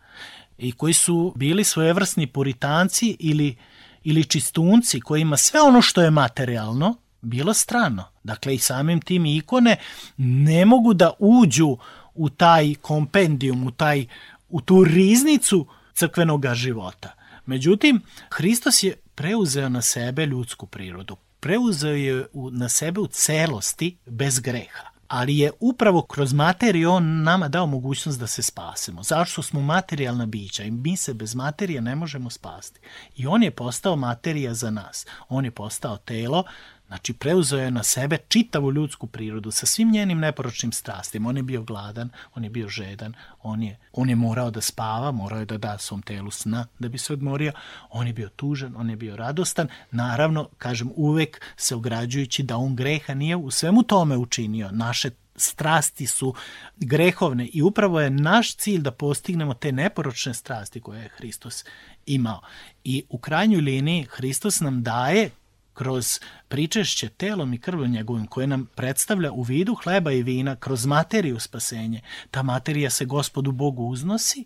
i 0.59 0.73
koji 0.73 0.95
su 0.95 1.33
bili 1.37 1.65
svojevrsni 1.65 2.27
puritanci 2.27 3.17
ili, 3.19 3.57
ili 4.05 4.25
čistunci 4.25 5.01
kojima 5.01 5.37
sve 5.37 5.61
ono 5.61 5.83
što 5.83 6.03
je 6.03 6.11
materijalno 6.11 6.97
bilo 7.23 7.55
strano. 7.55 8.14
Dakle, 8.25 8.55
i 8.55 8.59
samim 8.59 9.01
tim 9.01 9.27
ikone 9.27 9.77
ne 10.17 10.65
mogu 10.65 10.95
da 10.95 11.13
uđu 11.19 11.77
u 12.15 12.29
taj 12.29 12.75
kompendijum, 12.75 13.67
u, 13.67 13.71
taj, 13.71 14.07
u 14.49 14.61
tu 14.61 14.85
riznicu 14.85 15.67
crkvenog 15.95 16.55
života. 16.55 17.15
Međutim, 17.47 18.01
Hristos 18.31 18.83
je 18.83 18.97
preuzeo 19.15 19.69
na 19.69 19.83
sebe 19.83 20.27
ljudsku 20.27 20.67
prirodu. 20.67 21.17
Preuzeo 21.41 21.95
je 21.95 22.27
na 22.53 22.69
sebe 22.69 23.01
u 23.01 23.07
celosti 23.07 23.97
bez 24.07 24.41
greha 24.41 24.95
ali 25.09 25.39
je 25.39 25.51
upravo 25.61 26.03
kroz 26.03 26.33
materiju 26.33 26.91
on 26.91 27.23
nama 27.23 27.49
dao 27.49 27.67
mogućnost 27.67 28.21
da 28.21 28.27
se 28.27 28.43
spasemo. 28.43 29.03
Zašto 29.03 29.43
smo 29.43 29.61
materijalna 29.61 30.27
bića 30.27 30.63
i 30.63 30.71
mi 30.71 30.97
se 30.97 31.15
bez 31.15 31.35
materije 31.35 31.81
ne 31.81 31.95
možemo 31.95 32.31
spasti. 32.31 32.81
I 33.17 33.27
on 33.27 33.43
je 33.43 33.51
postao 33.51 33.97
materija 33.97 34.55
za 34.55 34.71
nas. 34.71 35.07
On 35.29 35.45
je 35.45 35.51
postao 35.51 35.97
telo 35.97 36.45
Znači, 36.87 37.13
preuzeo 37.13 37.59
je 37.59 37.71
na 37.71 37.83
sebe 37.83 38.19
čitavu 38.29 38.73
ljudsku 38.73 39.07
prirodu 39.07 39.51
sa 39.51 39.67
svim 39.67 39.91
njenim 39.91 40.19
neporočnim 40.19 40.73
strastima. 40.73 41.29
On 41.29 41.37
je 41.37 41.43
bio 41.43 41.63
gladan, 41.63 42.11
on 42.35 42.45
je 42.45 42.51
bio 42.51 42.69
žedan, 42.69 43.15
on 43.43 43.63
je, 43.63 43.79
on 43.93 44.11
je 44.11 44.17
morao 44.17 44.51
da 44.51 44.61
spava, 44.61 45.13
morao 45.13 45.39
je 45.39 45.45
da 45.45 45.59
da 45.59 45.79
svom 45.79 46.03
telu 46.03 46.31
sna 46.31 46.67
da 46.79 46.89
bi 46.89 46.99
se 46.99 47.13
odmorio. 47.13 47.53
On 47.91 48.07
je 48.07 48.13
bio 48.13 48.29
tužan, 48.29 48.77
on 48.77 48.91
je 48.91 48.97
bio 48.97 49.17
radostan. 49.17 49.69
Naravno, 49.91 50.49
kažem, 50.59 50.91
uvek 50.97 51.41
se 51.57 51.75
ograđujući 51.75 52.43
da 52.43 52.57
on 52.57 52.77
greha 52.77 53.15
nije 53.15 53.37
u 53.37 53.51
svemu 53.51 53.83
tome 53.83 54.17
učinio. 54.17 54.71
Naše 54.73 55.11
strasti 55.37 56.07
su 56.07 56.35
grehovne 56.77 57.47
i 57.47 57.63
upravo 57.63 58.01
je 58.01 58.11
naš 58.11 58.57
cilj 58.57 58.81
da 58.81 58.91
postignemo 58.91 59.55
te 59.55 59.73
neporočne 59.73 60.35
strasti 60.35 60.81
koje 60.81 61.03
je 61.03 61.09
Hristos 61.17 61.65
imao. 62.07 62.41
I 62.85 63.05
u 63.09 63.19
krajnjoj 63.19 63.61
liniji 63.61 64.07
Hristos 64.11 64.61
nam 64.61 64.83
daje 64.83 65.31
kroz 65.75 66.21
pričešće 66.49 67.09
telom 67.09 67.55
i 67.55 67.59
krvom 67.59 67.91
njegovim 67.91 68.27
koje 68.27 68.47
nam 68.47 68.67
predstavlja 68.75 69.33
u 69.33 69.43
vidu 69.43 69.75
hleba 69.75 70.13
i 70.13 70.23
vina 70.23 70.57
kroz 70.57 70.87
materiju 70.87 71.41
spasenje. 71.41 72.01
Ta 72.31 72.43
materija 72.43 72.91
se 72.91 73.05
gospodu 73.05 73.53
Bogu 73.53 73.85
uznosi 73.85 74.45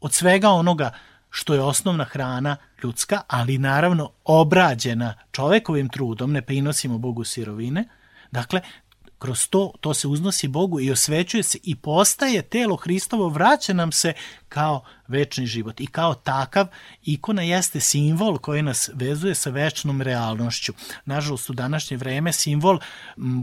od 0.00 0.12
svega 0.12 0.50
onoga 0.50 0.90
što 1.30 1.54
je 1.54 1.62
osnovna 1.62 2.04
hrana 2.04 2.56
ljudska, 2.82 3.20
ali 3.28 3.58
naravno 3.58 4.10
obrađena 4.24 5.14
čovekovim 5.30 5.88
trudom, 5.88 6.32
ne 6.32 6.42
prinosimo 6.42 6.98
Bogu 6.98 7.24
sirovine, 7.24 7.88
dakle, 8.30 8.60
kroz 9.24 9.48
to, 9.48 9.72
to 9.80 9.94
se 9.94 10.08
uznosi 10.08 10.48
Bogu 10.48 10.80
i 10.80 10.90
osvećuje 10.90 11.42
se 11.42 11.58
i 11.62 11.74
postaje 11.74 12.42
telo 12.42 12.76
Hristovo, 12.76 13.28
vraća 13.28 13.72
nam 13.72 13.92
se 13.92 14.12
kao 14.48 14.84
večni 15.08 15.46
život. 15.46 15.80
I 15.80 15.86
kao 15.86 16.14
takav, 16.14 16.66
ikona 17.04 17.42
jeste 17.42 17.80
simbol 17.80 18.38
koji 18.38 18.62
nas 18.62 18.90
vezuje 18.94 19.34
sa 19.34 19.50
večnom 19.50 20.02
realnošću. 20.02 20.72
Nažalost, 21.04 21.50
u 21.50 21.52
današnje 21.52 21.96
vreme 21.96 22.32
simbol 22.32 22.78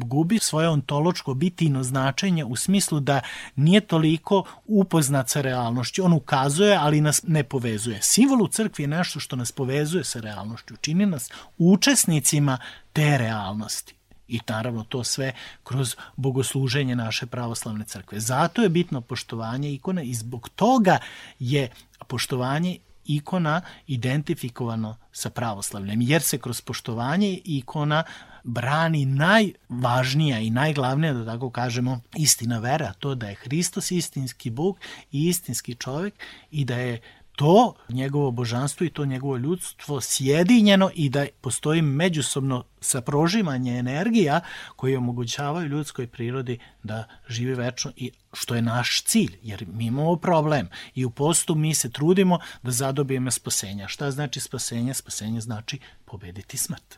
gubi 0.04 0.40
svoje 0.40 0.70
ontoločko 0.70 1.34
bitino 1.34 1.84
značenje 1.84 2.46
u 2.46 2.56
smislu 2.56 3.00
da 3.00 3.22
nije 3.56 3.82
toliko 3.82 4.44
upoznat 4.66 5.30
sa 5.30 5.42
realnošću. 5.42 6.06
On 6.06 6.14
ukazuje, 6.14 6.76
ali 6.76 7.02
nas 7.02 7.24
ne 7.28 7.44
povezuje. 7.44 8.02
Simbol 8.02 8.42
u 8.42 8.48
crkvi 8.48 8.84
je 8.84 8.88
nešto 8.88 9.20
što 9.20 9.36
nas 9.36 9.52
povezuje 9.52 10.04
sa 10.04 10.20
realnošću. 10.20 10.76
Čini 10.82 11.06
nas 11.06 11.30
učesnicima 11.58 12.58
te 12.94 13.18
realnosti 13.18 14.00
i 14.28 14.40
naravno 14.48 14.84
to 14.84 15.04
sve 15.04 15.34
kroz 15.63 15.96
bogosluženje 16.16 16.96
naše 16.96 17.25
pravoslavne 17.25 17.86
crkve. 17.86 18.20
Zato 18.20 18.62
je 18.62 18.70
bitno 18.70 19.01
poštovanje 19.01 19.74
ikona 19.74 20.01
i 20.01 20.13
zbog 20.13 20.50
toga 20.50 20.98
je 21.40 21.70
poštovanje 22.08 22.78
ikona 23.06 23.62
identifikovano 23.88 24.98
sa 25.12 25.30
pravoslavljem, 25.30 26.01
jer 26.01 26.22
se 26.22 26.38
kroz 26.38 26.62
poštovanje 26.62 27.40
ikona 27.46 28.04
brani 28.44 29.06
najvažnija 29.06 30.40
i 30.40 30.50
najglavnija, 30.50 31.13
da 31.13 31.25
tako 31.25 31.50
kažemo, 31.50 32.00
istina 32.16 32.60
vera, 32.60 32.94
to 32.94 33.16
da 33.16 33.30
je 33.30 33.36
Hristos 33.36 33.92
istinski 33.92 34.50
Bog 34.50 34.80
i 35.12 35.28
istinski 35.28 35.75
čovek 35.75 36.13
i 36.51 36.66
da 36.66 36.75
je 36.75 37.01
to 37.36 37.74
njegovo 37.90 38.32
božanstvo 38.32 38.86
i 38.86 38.90
to 38.90 39.06
njegovo 39.06 39.38
ljudstvo 39.38 40.02
sjedinjeno 40.02 40.90
i 40.96 41.10
da 41.10 41.26
postoji 41.42 41.82
međusobno 41.82 42.64
saprožimanje 42.82 43.78
energija 43.78 44.42
koji 44.76 44.96
omogućavaju 44.96 45.68
ljudskoj 45.68 46.08
prirodi 46.08 46.60
da 46.84 47.04
živi 47.28 47.54
večno 47.54 47.92
i 47.96 48.12
što 48.34 48.56
je 48.56 48.62
naš 48.62 49.04
cilj, 49.04 49.38
jer 49.42 49.66
mi 49.74 49.86
imamo 49.86 50.16
problem 50.16 50.70
i 50.96 51.06
u 51.06 51.10
postu 51.10 51.56
mi 51.56 51.74
se 51.74 51.92
trudimo 51.92 52.40
da 52.64 52.72
zadobijemo 52.72 53.32
spasenja. 53.32 53.88
Šta 53.88 54.12
znači 54.12 54.40
spasenje? 54.40 54.94
Spasenje 54.94 55.42
znači 55.42 55.80
pobediti 56.06 56.58
smrt. 56.58 56.98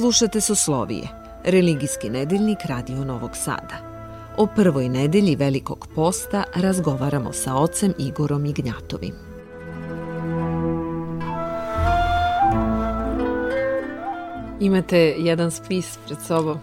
Slušate 0.09 0.40
Soslovije, 0.40 1.09
religijski 1.44 2.11
nedeljnik 2.11 2.59
Radio 2.64 3.05
Novog 3.05 3.31
Sada. 3.37 3.77
O 4.37 4.47
prvoj 4.47 4.88
nedelji 4.88 5.37
Velikog 5.37 5.88
posta 5.94 6.44
razgovaramo 6.55 7.33
sa 7.33 7.55
ocem 7.55 7.94
Igorom 7.99 8.47
Ignjatovim. 8.47 9.14
Imate 14.61 14.99
jedan 14.99 15.51
spis 15.51 15.99
pred 16.07 16.18
sobom. 16.27 16.59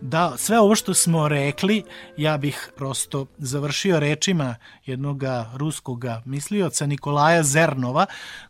Da, 0.00 0.34
sve 0.38 0.60
ovo 0.60 0.74
što 0.74 0.94
smo 0.94 1.28
rekli, 1.28 1.82
ja 2.16 2.36
bih 2.36 2.72
prosto 2.76 3.26
završio 3.38 4.00
rečima 4.00 4.54
jednog 4.86 5.22
ruskog 5.54 6.04
mislioca 6.24 6.86
Nikolaja 6.86 7.42
Zernova, 7.42 8.06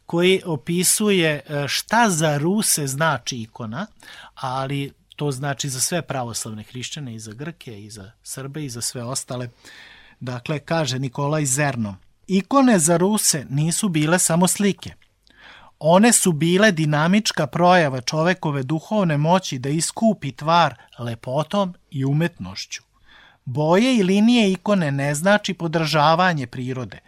koji 0.07 0.43
opisuje 0.45 1.31
e, 1.31 1.69
šta 1.69 2.11
za 2.11 2.39
Ruse 2.39 2.87
znači 2.87 3.37
ikona, 3.37 3.87
ali 4.35 4.93
to 5.17 5.31
znači 5.31 5.69
za 5.69 5.81
sve 5.81 6.03
pravoslavne 6.03 6.63
hrišćane 6.63 7.15
i 7.15 7.19
za 7.19 7.33
Grke 7.33 7.85
i 7.85 7.91
za 7.91 8.11
Srbe 8.23 8.65
i 8.65 8.71
za 8.71 8.81
sve 8.81 9.03
ostale. 9.03 9.49
Dakle, 10.21 10.59
kaže 10.59 10.99
Nikolaj 10.99 11.45
Zerno, 11.45 11.97
ikone 12.27 12.79
za 12.79 12.97
Ruse 12.97 13.47
nisu 13.51 13.89
bile 13.89 14.19
samo 14.19 14.49
slike. 14.49 15.06
One 15.79 16.13
su 16.13 16.33
bile 16.33 16.73
dinamička 16.73 17.47
projava 17.47 18.01
čovekove 18.01 18.63
duhovne 18.63 19.17
moći 19.17 19.59
da 19.59 19.69
iskupi 19.69 20.33
tvar 20.33 20.75
lepotom 20.99 21.75
i 21.91 22.05
umetnošću. 22.05 22.83
Boje 23.45 23.97
i 23.97 24.03
linije 24.03 24.53
ikone 24.53 24.91
ne 24.93 25.15
znači 25.15 25.55
podržavanje 25.55 26.47
prirode. 26.47 26.99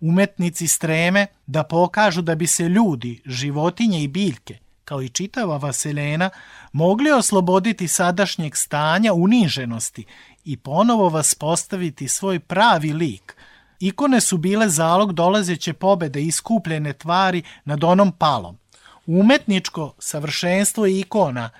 Umetnici 0.00 0.68
streme 0.68 1.26
da 1.46 1.62
pokažu 1.62 2.22
da 2.22 2.34
bi 2.34 2.46
se 2.46 2.68
ljudi, 2.68 3.22
životinje 3.24 4.02
i 4.02 4.08
biljke 4.08 4.58
kao 4.86 5.02
i 5.02 5.08
čitava 5.08 5.56
vaseljena, 5.56 6.30
mogli 6.72 7.10
osloboditi 7.10 7.88
sadašnjeg 7.88 8.56
stanja 8.56 9.12
uniženosti 9.12 10.04
i 10.44 10.56
ponovo 10.56 11.08
vas 11.08 11.34
postaviti 11.34 12.08
svoj 12.08 12.38
pravi 12.40 12.92
lik. 12.92 13.36
Ikone 13.80 14.20
su 14.20 14.38
bile 14.38 14.68
zalog 14.68 15.12
dolazeće 15.12 15.72
pobede 15.72 16.22
iskupljene 16.22 16.92
tvari 16.92 17.42
nad 17.64 17.84
onom 17.84 18.12
palom. 18.12 18.58
Umetničko 19.06 19.94
savršenstvo 19.98 20.86
ikona 20.86 21.50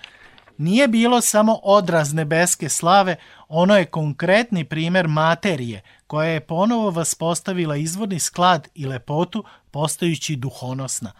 nije 0.59 0.89
bilo 0.89 1.21
odraz 1.21 1.61
odraz 1.63 2.13
nebeske 2.13 2.69
slave, 2.69 3.17
ono 3.49 3.77
je 3.77 3.85
konkretni 3.85 4.65
primer 4.65 5.09
materije 5.09 5.83
koja 6.07 6.29
je 6.29 6.41
ponovo 6.41 6.91
vaspostavila 6.91 7.77
izvorni 7.77 8.19
sklad 8.19 8.69
i 8.75 8.87
lepotu 8.87 9.45
postajući 9.71 10.37
duhonosna. 10.37 11.13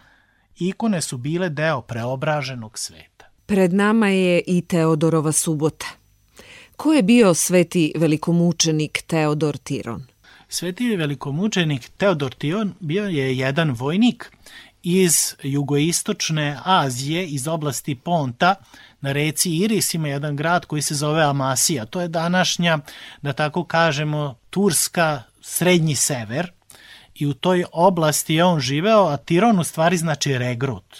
Ikone 0.59 1.01
su 1.01 1.17
bile 1.17 1.49
deo 1.49 1.81
preobraženog 1.81 2.79
sveta. 2.79 3.25
Pred 3.45 3.73
nama 3.73 4.07
je 4.07 4.41
i 4.47 4.61
Teodorova 4.61 5.31
subota. 5.31 5.87
Ko 6.75 6.93
je 6.93 7.03
bio 7.03 7.33
sveti 7.33 7.93
velikomučenik 7.97 9.03
Teodor 9.07 9.57
Tiron? 9.57 10.03
Sveti 10.49 10.95
velikomučenik 10.95 11.89
Teodor 11.97 12.33
Tiron 12.33 12.73
bio 12.79 13.05
je 13.07 13.37
jedan 13.37 13.71
vojnik 13.71 14.31
iz 14.83 15.35
jugoistočne 15.43 16.59
Azije, 16.63 17.27
iz 17.27 17.47
oblasti 17.47 17.95
Ponta, 17.95 18.55
na 19.01 19.11
reci 19.11 19.57
Iris 19.57 19.93
ima 19.93 20.07
jedan 20.07 20.35
grad 20.35 20.65
koji 20.65 20.81
se 20.81 20.95
zove 20.95 21.23
Amasija. 21.23 21.85
To 21.85 22.01
je 22.01 22.07
današnja, 22.07 22.79
da 23.21 23.33
tako 23.33 23.63
kažemo, 23.63 24.35
Turska 24.49 25.23
srednji 25.41 25.95
sever 25.95 26.51
i 27.15 27.27
u 27.27 27.33
toj 27.33 27.65
oblasti 27.71 28.35
je 28.35 28.43
on 28.43 28.59
živeo, 28.59 29.05
a 29.05 29.17
Tiron 29.17 29.59
u 29.59 29.63
stvari 29.63 29.97
znači 29.97 30.37
regrut. 30.37 30.97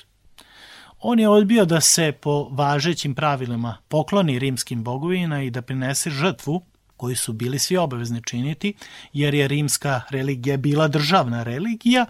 On 1.00 1.20
je 1.20 1.30
odbio 1.30 1.66
da 1.66 1.82
se 1.82 2.12
po 2.12 2.50
važećim 2.52 3.16
pravilima 3.16 3.78
pokloni 3.88 4.40
rimskim 4.40 4.84
bogovina 4.84 5.44
i 5.44 5.50
da 5.50 5.62
prinese 5.62 6.10
žrtvu 6.10 6.62
koji 6.98 7.16
su 7.16 7.34
bili 7.34 7.60
svi 7.60 7.78
obavezni 7.78 8.22
činiti, 8.24 8.74
jer 9.14 9.34
je 9.34 9.48
rimska 9.48 10.02
religija 10.10 10.58
bila 10.58 10.88
državna 10.88 11.44
religija 11.44 12.06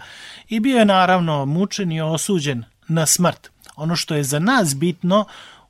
i 0.48 0.60
bio 0.60 0.78
je 0.78 0.84
naravno 0.84 1.46
mučen 1.46 1.92
i 1.92 2.00
osuđen 2.00 2.64
na 2.88 3.06
smrt. 3.06 3.50
Ono 3.76 3.96
što 3.96 4.14
je 4.14 4.24
za 4.24 4.38
nas 4.38 4.76
bitno 4.76 5.24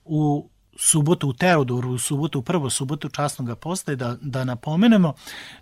u 0.05 0.49
subotu 0.77 1.29
u 1.29 1.33
Teodoru, 1.33 1.91
u 1.91 1.99
subotu, 1.99 2.43
prvo 2.43 2.71
subotu 2.71 3.09
časnog 3.09 3.59
posta 3.59 3.95
da, 3.95 4.17
da 4.21 4.45
napomenemo 4.45 5.15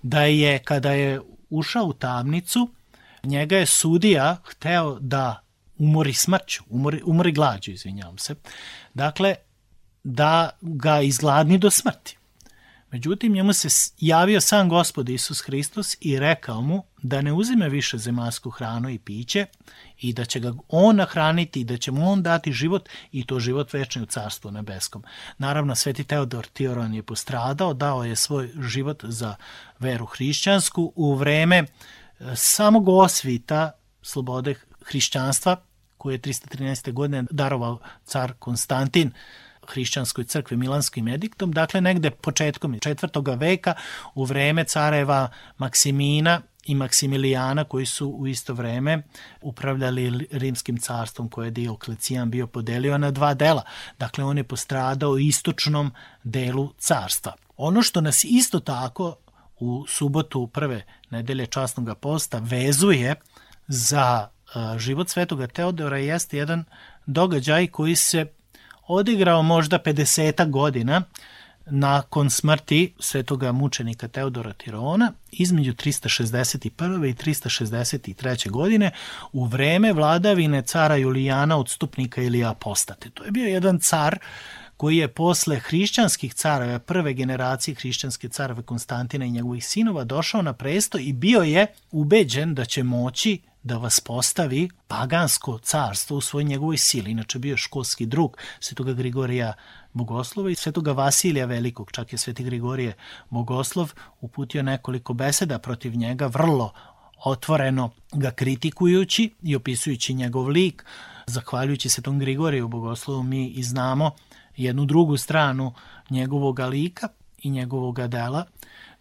da 0.02 0.22
je 0.22 0.58
kada 0.58 0.92
je 0.92 1.20
ušao 1.50 1.84
u 1.84 1.92
tamnicu, 1.92 2.70
njega 3.24 3.56
je 3.56 3.66
sudija 3.66 4.36
hteo 4.44 4.98
da 5.00 5.42
umori 5.78 6.12
smrću, 6.12 6.64
umori, 6.70 7.02
umori 7.04 7.32
glađu, 7.32 7.70
izvinjavam 7.70 8.18
se. 8.18 8.34
Dakle, 8.94 9.34
da 10.04 10.50
ga 10.60 11.00
izgladni 11.00 11.58
do 11.58 11.70
smrti. 11.70 12.18
Međutim, 12.90 13.32
njemu 13.32 13.52
se 13.52 13.92
javio 14.00 14.40
sam 14.40 14.68
gospod 14.68 15.08
Isus 15.08 15.40
Hristos 15.40 15.96
i 16.00 16.18
rekao 16.18 16.60
mu 16.60 16.84
da 17.02 17.20
ne 17.20 17.32
uzime 17.32 17.68
više 17.68 17.98
zemaljsku 17.98 18.50
hranu 18.50 18.90
i 18.90 18.98
piće 18.98 19.46
i 19.98 20.12
da 20.12 20.24
će 20.24 20.40
ga 20.40 20.52
on 20.68 20.96
nahraniti 20.96 21.60
i 21.60 21.64
da 21.64 21.76
će 21.76 21.90
mu 21.90 22.10
on 22.10 22.22
dati 22.22 22.52
život 22.52 22.88
i 23.12 23.26
to 23.26 23.40
život 23.40 23.72
večni 23.72 24.02
u 24.02 24.06
carstvu 24.06 24.50
nebeskom. 24.50 25.04
Naravno, 25.38 25.74
sveti 25.74 26.04
Teodor 26.04 26.46
Tioron 26.46 26.94
je 26.94 27.02
postradao, 27.02 27.74
dao 27.74 28.04
je 28.04 28.16
svoj 28.16 28.50
život 28.60 29.04
za 29.04 29.36
veru 29.78 30.06
hrišćansku 30.06 30.92
u 30.96 31.14
vreme 31.14 31.56
e, 31.56 31.66
samog 32.34 32.88
osvita 32.88 33.72
slobode 34.02 34.54
hrišćanstva 34.84 35.56
koje 35.98 36.14
je 36.14 36.20
313. 36.20 36.92
godine 36.92 37.24
darovao 37.30 37.78
car 38.04 38.32
Konstantin 38.38 39.12
hrišćanskoj 39.70 40.24
crkvi 40.24 40.56
Milanskim 40.56 41.08
ediktom, 41.08 41.52
dakle 41.52 41.80
negde 41.80 42.10
početkom 42.10 42.78
četvrtoga 42.80 43.34
veka 43.34 43.74
u 44.14 44.24
vreme 44.24 44.64
careva 44.64 45.28
Maksimina 45.58 46.40
i 46.64 46.74
Maksimilijana 46.74 47.64
koji 47.64 47.86
su 47.86 48.08
u 48.08 48.26
isto 48.26 48.54
vreme 48.54 49.02
upravljali 49.40 50.28
rimskim 50.32 50.78
carstvom 50.78 51.28
koje 51.28 51.46
je 51.46 51.50
Dioklecijan 51.50 52.30
bio 52.30 52.46
podelio 52.46 52.98
na 52.98 53.10
dva 53.10 53.34
dela. 53.34 53.62
Dakle, 53.98 54.24
on 54.24 54.38
je 54.38 54.44
postradao 54.44 55.18
istočnom 55.18 55.92
delu 56.24 56.72
carstva. 56.78 57.32
Ono 57.56 57.82
što 57.82 58.00
nas 58.00 58.24
isto 58.24 58.60
tako 58.60 59.16
u 59.58 59.84
subotu 59.88 60.46
prve 60.46 60.84
nedelje 61.10 61.46
časnog 61.46 61.98
posta 62.00 62.38
vezuje 62.38 63.14
za 63.68 64.28
život 64.78 65.08
svetoga 65.08 65.46
Teodora 65.46 65.98
jeste 65.98 66.36
jedan 66.36 66.64
događaj 67.06 67.66
koji 67.66 67.96
se 67.96 68.26
odigrao 68.88 69.42
možda 69.42 69.78
50 69.78 70.50
godina 70.50 71.02
nakon 71.70 72.30
smrti 72.30 72.94
svetoga 72.98 73.52
mučenika 73.52 74.08
Teodora 74.08 74.52
Tirona 74.52 75.12
između 75.32 75.72
361. 75.72 77.10
i 77.10 77.14
363. 77.14 78.50
godine 78.50 78.90
u 79.32 79.44
vreme 79.44 79.92
vladavine 79.92 80.62
cara 80.62 80.96
Julijana 80.96 81.56
odstupnika 81.56 82.22
ili 82.22 82.44
apostate. 82.44 83.10
To 83.10 83.24
je 83.24 83.30
bio 83.30 83.46
jedan 83.46 83.78
car 83.78 84.18
koji 84.76 84.96
je 84.96 85.08
posle 85.08 85.58
hrišćanskih 85.58 86.34
careva, 86.34 86.78
prve 86.78 87.12
generacije 87.12 87.74
hrišćanske 87.74 88.28
careve 88.28 88.62
Konstantina 88.62 89.24
i 89.24 89.30
njegovih 89.30 89.66
sinova 89.66 90.04
došao 90.04 90.42
na 90.42 90.52
presto 90.52 90.98
i 90.98 91.12
bio 91.12 91.40
je 91.42 91.66
ubeđen 91.90 92.54
da 92.54 92.64
će 92.64 92.82
moći 92.82 93.38
da 93.66 93.76
vas 93.76 94.00
postavi 94.00 94.68
pagansko 94.88 95.58
carstvo 95.58 96.16
u 96.16 96.20
svoj 96.20 96.44
njegovoj 96.44 96.76
sili. 96.76 97.10
Inače 97.10 97.38
bio 97.38 97.56
školski 97.56 98.06
drug 98.06 98.36
svetoga 98.60 98.92
Grigorija 98.92 99.52
Bogoslova 99.92 100.50
i 100.50 100.54
svetoga 100.54 100.92
Vasilija 100.92 101.46
Velikog. 101.46 101.92
Čak 101.92 102.12
je 102.12 102.18
sveti 102.18 102.44
Grigorije 102.44 102.94
Bogoslov 103.30 103.92
uputio 104.20 104.62
nekoliko 104.62 105.14
beseda 105.14 105.58
protiv 105.58 105.96
njega, 105.96 106.26
vrlo 106.26 106.72
otvoreno 107.24 107.90
ga 108.12 108.30
kritikujući 108.30 109.30
i 109.42 109.56
opisujući 109.56 110.14
njegov 110.14 110.48
lik. 110.48 110.84
Zahvaljujući 111.26 111.88
se 111.88 112.02
tom 112.02 112.18
Grigoriju 112.18 112.68
Bogoslovu 112.68 113.22
mi 113.22 113.46
i 113.46 113.62
znamo 113.62 114.10
jednu 114.56 114.84
drugu 114.84 115.16
stranu 115.16 115.72
njegovog 116.10 116.58
lika 116.58 117.08
i 117.38 117.50
njegovog 117.50 118.08
dela. 118.08 118.44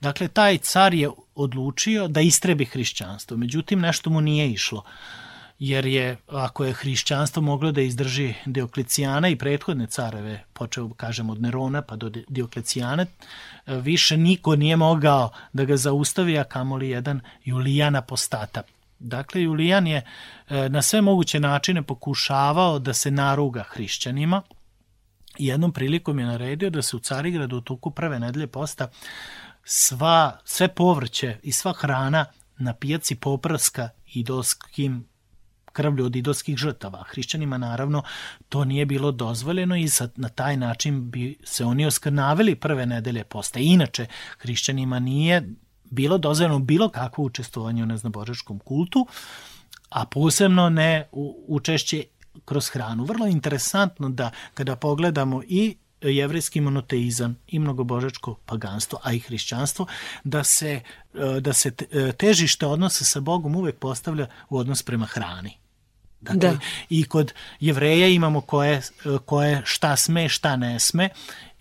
Dakle, 0.05 0.27
taj 0.27 0.57
car 0.57 0.93
je 0.93 1.09
odlučio 1.35 2.07
da 2.07 2.21
istrebi 2.21 2.65
hrišćanstvo. 2.65 3.37
Međutim, 3.37 3.79
nešto 3.79 4.09
mu 4.09 4.21
nije 4.21 4.51
išlo 4.51 4.83
jer 5.59 5.85
je, 5.85 6.17
ako 6.27 6.65
je 6.65 6.73
hrišćanstvo 6.73 7.41
moglo 7.41 7.71
da 7.71 7.81
izdrži 7.81 8.33
Dioklecijana 8.45 9.27
i 9.29 9.35
prethodne 9.35 9.87
careve, 9.87 10.43
počeo, 10.53 10.89
kažem, 10.89 11.29
od 11.29 11.41
Nerona 11.41 11.81
pa 11.81 11.95
do 11.95 12.11
Dioklecijana, 12.27 13.05
više 13.65 14.17
niko 14.17 14.55
nije 14.55 14.75
mogao 14.75 15.29
da 15.53 15.65
ga 15.65 15.77
zaustavi, 15.77 16.37
a 16.39 16.43
kamoli 16.43 16.89
jedan 16.89 17.21
Julijan 17.45 17.95
apostata. 17.95 18.63
Dakle, 18.99 19.41
Julijan 19.41 19.87
je 19.87 20.01
e, 20.49 20.69
na 20.69 20.81
sve 20.81 21.01
moguće 21.01 21.39
načine 21.39 21.81
pokušavao 21.81 22.79
da 22.79 22.93
se 22.93 23.11
naruga 23.11 23.63
hrišćanima, 23.63 24.41
jednom 25.37 25.71
prilikom 25.71 26.19
je 26.19 26.25
naredio 26.25 26.69
da 26.69 26.81
se 26.81 26.95
u 26.95 26.99
Carigradu 26.99 27.57
u 27.57 27.61
toku 27.61 27.91
prve 27.91 28.19
nedelje 28.19 28.47
posta 28.47 28.87
sva, 29.65 30.39
sve 30.45 30.67
povrće 30.67 31.37
i 31.43 31.51
sva 31.51 31.73
hrana 31.73 32.25
na 32.57 32.73
pijaci 32.73 33.15
poprska 33.15 33.89
idolskim 34.13 35.07
krvlju 35.73 36.05
od 36.05 36.15
idolskih 36.15 36.57
žrtava. 36.57 37.03
Hrišćanima 37.07 37.57
naravno 37.57 38.03
to 38.49 38.65
nije 38.65 38.85
bilo 38.85 39.11
dozvoljeno 39.11 39.75
i 39.75 39.89
sad 39.89 40.11
na 40.15 40.29
taj 40.29 40.57
način 40.57 41.11
bi 41.11 41.37
se 41.43 41.65
oni 41.65 41.85
oskrnavili 41.85 42.55
prve 42.55 42.85
nedelje 42.85 43.23
posta. 43.23 43.59
Inače, 43.59 44.05
hrišćanima 44.37 44.99
nije 44.99 45.49
bilo 45.83 46.17
dozvoljeno 46.17 46.59
bilo 46.59 46.89
kakvo 46.89 47.23
učestvovanje 47.23 47.83
u 47.83 47.85
neznabožačkom 47.85 48.59
kultu, 48.59 49.07
a 49.89 50.05
posebno 50.05 50.69
ne 50.69 51.09
učešće 51.47 52.03
kroz 52.45 52.69
hranu. 52.69 53.03
Vrlo 53.03 53.27
interesantno 53.27 54.09
da 54.09 54.31
kada 54.53 54.75
pogledamo 54.75 55.41
i 55.47 55.77
jevrijski 56.09 56.61
monoteizam 56.61 57.37
i 57.47 57.59
mnogobožačko 57.59 58.35
paganstvo, 58.45 58.99
a 59.03 59.13
i 59.13 59.19
hrišćanstvo, 59.19 59.85
da 60.23 60.43
se, 60.43 60.81
da 61.39 61.53
se 61.53 61.71
težište 62.17 62.65
odnosa 62.65 63.05
sa 63.05 63.19
Bogom 63.19 63.55
uvek 63.55 63.75
postavlja 63.75 64.27
u 64.49 64.57
odnos 64.57 64.83
prema 64.83 65.05
hrani. 65.05 65.57
Dakle, 66.21 66.49
da. 66.49 66.57
i 66.89 67.03
kod 67.03 67.33
jevreja 67.59 68.07
imamo 68.07 68.41
koje, 68.41 68.81
koje 69.25 69.61
šta 69.65 69.95
sme, 69.95 70.29
šta 70.29 70.55
ne 70.55 70.79
sme 70.79 71.09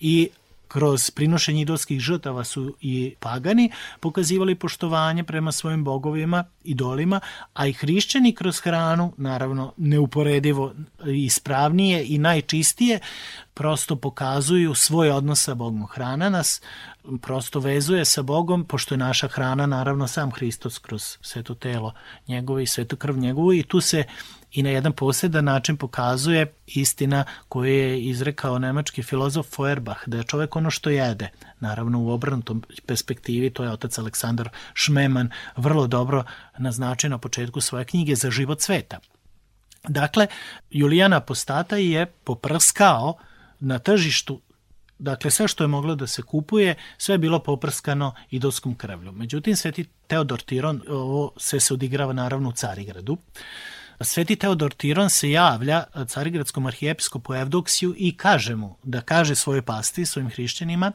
i 0.00 0.28
kroz 0.74 1.10
prinošenje 1.10 1.62
idolskih 1.62 2.00
žrtava 2.00 2.44
su 2.44 2.76
i 2.80 3.14
pagani 3.20 3.70
pokazivali 4.00 4.54
poštovanje 4.54 5.24
prema 5.24 5.52
svojim 5.52 5.84
bogovima, 5.84 6.44
idolima, 6.64 7.20
a 7.52 7.66
i 7.66 7.72
hrišćani 7.72 8.34
kroz 8.34 8.60
hranu, 8.60 9.12
naravno 9.16 9.72
neuporedivo 9.76 10.74
ispravnije 11.06 12.04
i 12.06 12.18
najčistije, 12.18 13.00
prosto 13.54 13.96
pokazuju 13.96 14.74
svoj 14.74 15.10
odnos 15.10 15.42
sa 15.42 15.54
Bogom. 15.54 15.87
Hrana 15.87 16.28
nas 16.28 16.60
prosto 17.22 17.60
vezuje 17.60 18.04
sa 18.04 18.22
Bogom, 18.22 18.64
pošto 18.64 18.94
je 18.94 18.98
naša 18.98 19.28
hrana 19.28 19.66
naravno 19.66 20.08
sam 20.08 20.30
Hristos 20.30 20.78
kroz 20.78 21.16
sveto 21.20 21.54
telo 21.54 21.92
njegove 22.28 22.62
i 22.62 22.66
svetu 22.66 22.96
krv 22.96 23.16
njegovu 23.16 23.52
i 23.52 23.62
tu 23.62 23.80
se 23.80 24.04
i 24.55 24.62
na 24.62 24.71
jedan 24.71 24.93
posledan 24.93 25.45
način 25.45 25.77
pokazuje 25.77 26.53
istina 26.67 27.25
koju 27.49 27.73
je 27.73 28.03
izrekao 28.03 28.59
nemački 28.59 29.03
filozof 29.03 29.47
Feuerbach, 29.57 30.01
da 30.07 30.17
je 30.17 30.25
čovek 30.25 30.57
ono 30.57 30.71
što 30.71 30.90
jede. 30.90 31.29
Naravno 31.61 32.01
u 32.01 32.11
obrnutom 32.11 32.62
perspektivi, 32.87 33.51
to 33.51 33.64
je 33.64 33.71
otac 33.71 33.99
Aleksandar 33.99 34.49
Šmeman 34.75 35.31
vrlo 35.57 35.87
dobro 35.87 36.25
naznačio 36.59 37.11
na 37.11 37.19
početku 37.19 37.61
svoje 37.61 37.85
knjige 37.85 38.14
za 38.14 38.31
život 38.31 38.61
sveta. 38.61 38.99
Dakle, 39.88 40.27
Julijan 40.71 41.12
Apostata 41.12 41.77
je 41.77 42.07
poprskao 42.07 43.14
na 43.61 43.79
tržištu 43.79 44.40
Dakle, 44.99 45.31
sve 45.31 45.49
što 45.49 45.64
je 45.64 45.69
moglo 45.69 45.95
da 45.95 46.07
se 46.07 46.23
kupuje, 46.23 46.75
sve 46.99 47.14
je 47.14 47.19
bilo 47.19 47.38
poprskano 47.38 48.14
idolskom 48.31 48.75
krvlju. 48.75 49.12
Međutim, 49.12 49.57
Sveti 49.57 49.85
Teodor 50.07 50.43
Tiron, 50.43 50.83
ovo 50.88 51.33
se 51.37 51.61
se 51.61 51.75
odigrava 51.75 52.12
naravno 52.12 52.49
u 52.49 52.53
Carigradu, 52.53 53.17
Sveti 54.00 54.37
Teodor 54.37 54.74
Tiron 54.74 55.11
se 55.11 55.30
javlja 55.30 55.85
carigradskom 56.09 56.66
arhijepiskopu 56.66 57.35
Evdoksiju 57.35 57.94
i 57.96 58.16
kaže 58.16 58.54
mu 58.54 58.76
da 58.83 59.00
kaže 59.00 59.35
svoje 59.35 59.62
pasti, 59.62 60.07
svojim 60.07 60.30
hrišćanima, 60.30 60.92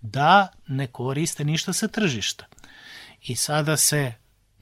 da 0.00 0.48
ne 0.66 0.86
koriste 0.86 1.44
ništa 1.44 1.72
sa 1.72 1.88
tržišta. 1.88 2.46
I 3.22 3.36
sada 3.36 3.76
se 3.76 4.12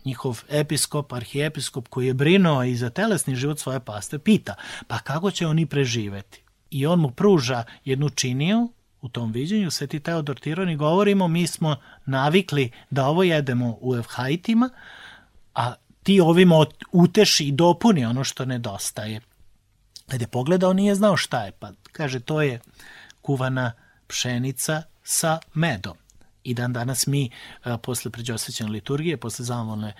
njihov 0.04 0.42
episkop, 0.48 1.12
arhijepiskop 1.12 1.88
koji 1.88 2.06
je 2.06 2.14
brinuo 2.14 2.64
i 2.64 2.76
za 2.76 2.90
telesni 2.90 3.36
život 3.36 3.58
svoje 3.58 3.80
paste, 3.80 4.18
pita, 4.18 4.54
pa 4.86 4.98
kako 4.98 5.30
će 5.30 5.46
oni 5.46 5.66
preživeti? 5.66 6.42
I 6.70 6.86
on 6.86 7.00
mu 7.00 7.10
pruža 7.10 7.64
jednu 7.84 8.10
činiju 8.10 8.72
u 9.00 9.08
tom 9.08 9.32
viđenju, 9.32 9.70
Sveti 9.70 10.00
Teodor 10.00 10.40
Tiron 10.40 10.70
i 10.70 10.76
govorimo, 10.76 11.28
mi 11.28 11.46
smo 11.46 11.76
navikli 12.06 12.70
da 12.90 13.06
ovo 13.06 13.22
jedemo 13.22 13.78
u 13.80 13.96
evhajtima, 13.96 14.70
a 15.54 15.74
ti 16.10 16.20
ovim 16.20 16.50
uteši 16.92 17.44
i 17.44 17.52
dopuni 17.52 18.04
ono 18.04 18.24
što 18.24 18.44
nedostaje. 18.44 19.20
Kad 20.08 20.20
je 20.20 20.26
pogledao, 20.26 20.72
nije 20.72 20.94
znao 20.94 21.16
šta 21.16 21.44
je, 21.44 21.52
pa 21.52 21.70
kaže, 21.92 22.20
to 22.20 22.42
je 22.42 22.60
kuvana 23.22 23.72
pšenica 24.06 24.82
sa 25.02 25.38
medom. 25.54 25.96
I 26.44 26.54
dan 26.54 26.72
danas 26.72 27.06
mi, 27.06 27.30
a, 27.62 27.76
posle 27.76 28.10
pređosvećene 28.10 28.70
liturgije, 28.70 29.16
posle 29.16 29.44
zamolne 29.44 29.92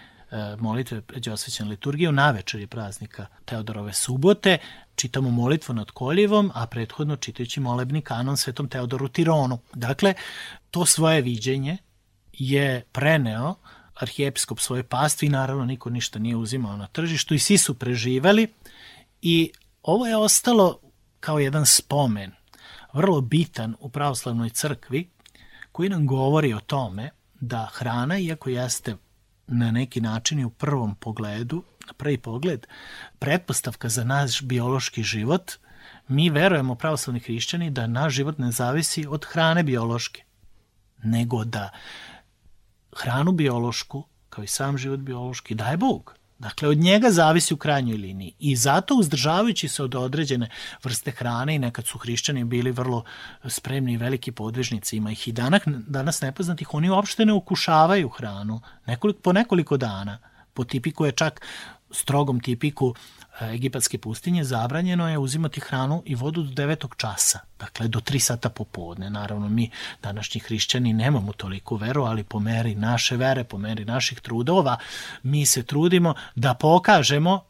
molitve 0.59 1.01
pređosvećene 1.01 1.71
liturgije, 1.71 2.09
u 2.09 2.13
navečeri 2.13 2.67
praznika 2.67 3.27
Teodorove 3.45 3.93
subote, 3.93 4.59
čitamo 4.95 5.31
molitvu 5.31 5.75
nad 5.75 5.91
koljevom, 5.91 6.51
a 6.55 6.67
prethodno 6.67 7.17
čitajući 7.17 7.61
molebni 7.61 8.03
kanon 8.03 8.37
svetom 8.37 8.69
Teodoru 8.69 9.09
Tironu. 9.09 9.59
Dakle, 9.75 10.15
to 10.71 10.87
svoje 10.87 11.23
viđenje 11.23 11.79
je 12.33 12.85
preneo 12.93 13.55
arhijepiskop 14.03 14.61
svoje 14.61 14.83
pastvi 14.83 15.27
i 15.27 15.31
naravno 15.31 15.65
niko 15.65 15.91
ništa 15.91 16.19
nije 16.19 16.37
uzimao 16.37 16.77
na 16.77 16.87
tržištu 16.87 17.35
i 17.35 17.39
svi 17.39 17.59
su 17.59 17.75
preživeli. 17.75 18.49
I 19.23 19.53
ovo 19.83 20.07
je 20.07 20.17
ostalo 20.17 20.81
kao 21.21 21.39
jedan 21.39 21.67
spomen, 21.67 22.33
vrlo 22.93 23.21
bitan 23.21 23.75
u 23.81 23.91
pravoslavnoj 23.91 24.51
crkvi 24.51 25.11
koji 25.73 25.89
nam 25.89 26.07
govori 26.07 26.55
o 26.55 26.61
tome 26.61 27.11
da 27.41 27.69
hrana, 27.73 28.19
iako 28.19 28.51
jeste 28.51 28.97
na 29.47 29.71
neki 29.71 30.01
način 30.01 30.39
i 30.39 30.45
u 30.45 30.51
prvom 30.51 30.95
pogledu, 30.95 31.63
na 31.87 31.93
prvi 31.93 32.19
pogled, 32.19 32.67
pretpostavka 33.19 33.89
za 33.89 34.05
naš 34.05 34.43
biološki 34.43 35.03
život, 35.03 35.53
mi 36.09 36.31
verujemo 36.31 36.75
pravoslavni 36.75 37.21
hrišćani 37.21 37.71
da 37.71 37.87
naš 37.87 38.13
život 38.13 38.39
ne 38.39 38.51
zavisi 38.51 39.07
od 39.09 39.25
hrane 39.25 39.63
biološke, 39.63 40.23
nego 41.03 41.45
da 41.45 41.71
hranu 42.97 43.33
biološku, 43.33 44.05
kao 44.29 44.45
i 44.45 44.47
sam 44.47 44.79
život 44.79 45.01
biološki, 45.01 45.55
daje 45.55 45.77
Bog. 45.77 46.15
Dakle, 46.41 46.69
od 46.69 46.79
njega 46.79 47.11
zavisi 47.11 47.55
u 47.55 47.57
krajnjoj 47.57 47.97
liniji. 47.97 48.35
I 48.39 48.57
zato, 48.57 48.95
uzdržavajući 48.95 49.69
se 49.69 49.83
od 49.83 49.95
određene 49.95 50.49
vrste 50.85 51.11
hrane, 51.11 51.55
i 51.55 51.59
nekad 51.59 51.87
su 51.87 51.99
hrišćani 51.99 52.45
bili 52.45 52.71
vrlo 52.71 53.05
spremni 53.49 53.93
i 53.93 53.97
veliki 53.97 54.33
podvežnici, 54.33 54.97
ima 54.97 55.11
ih 55.11 55.29
i 55.29 55.33
danas, 55.33 55.63
danas 55.67 56.21
nepoznatih, 56.21 56.75
oni 56.75 56.91
uopšte 56.91 57.27
ne 57.27 57.33
ukušavaju 57.33 58.09
hranu 58.09 58.61
nekoliko, 58.87 59.21
po 59.21 59.33
nekoliko 59.33 59.77
dana. 59.77 60.19
Po 60.55 60.65
tipiku 60.65 61.07
je 61.07 61.13
čak 61.13 61.41
strogom 61.91 62.41
tipiku 62.41 62.95
egipatske 63.41 63.99
pustinje 63.99 64.45
zabranjeno 64.45 65.09
je 65.09 65.19
uzimati 65.19 65.61
hranu 65.61 66.03
i 66.07 66.15
vodu 66.15 66.43
do 66.43 66.63
9. 66.63 66.89
časa, 66.97 67.39
dakle 67.59 67.89
do 67.89 68.01
3 68.01 68.19
sata 68.19 68.49
popodne. 68.49 69.11
Naravno, 69.11 69.49
mi 69.49 69.71
današnji 70.03 70.41
hrišćani 70.41 70.93
nemamo 70.93 71.33
toliko 71.33 71.77
veru, 71.77 72.03
ali 72.03 72.25
po 72.25 72.39
meri 72.39 72.75
naše 72.75 73.17
vere, 73.17 73.45
po 73.45 73.59
meri 73.59 73.85
naših 73.85 74.21
trudova, 74.21 74.77
mi 75.23 75.47
se 75.47 75.63
trudimo 75.63 76.15
da 76.35 76.55
pokažemo 76.55 77.50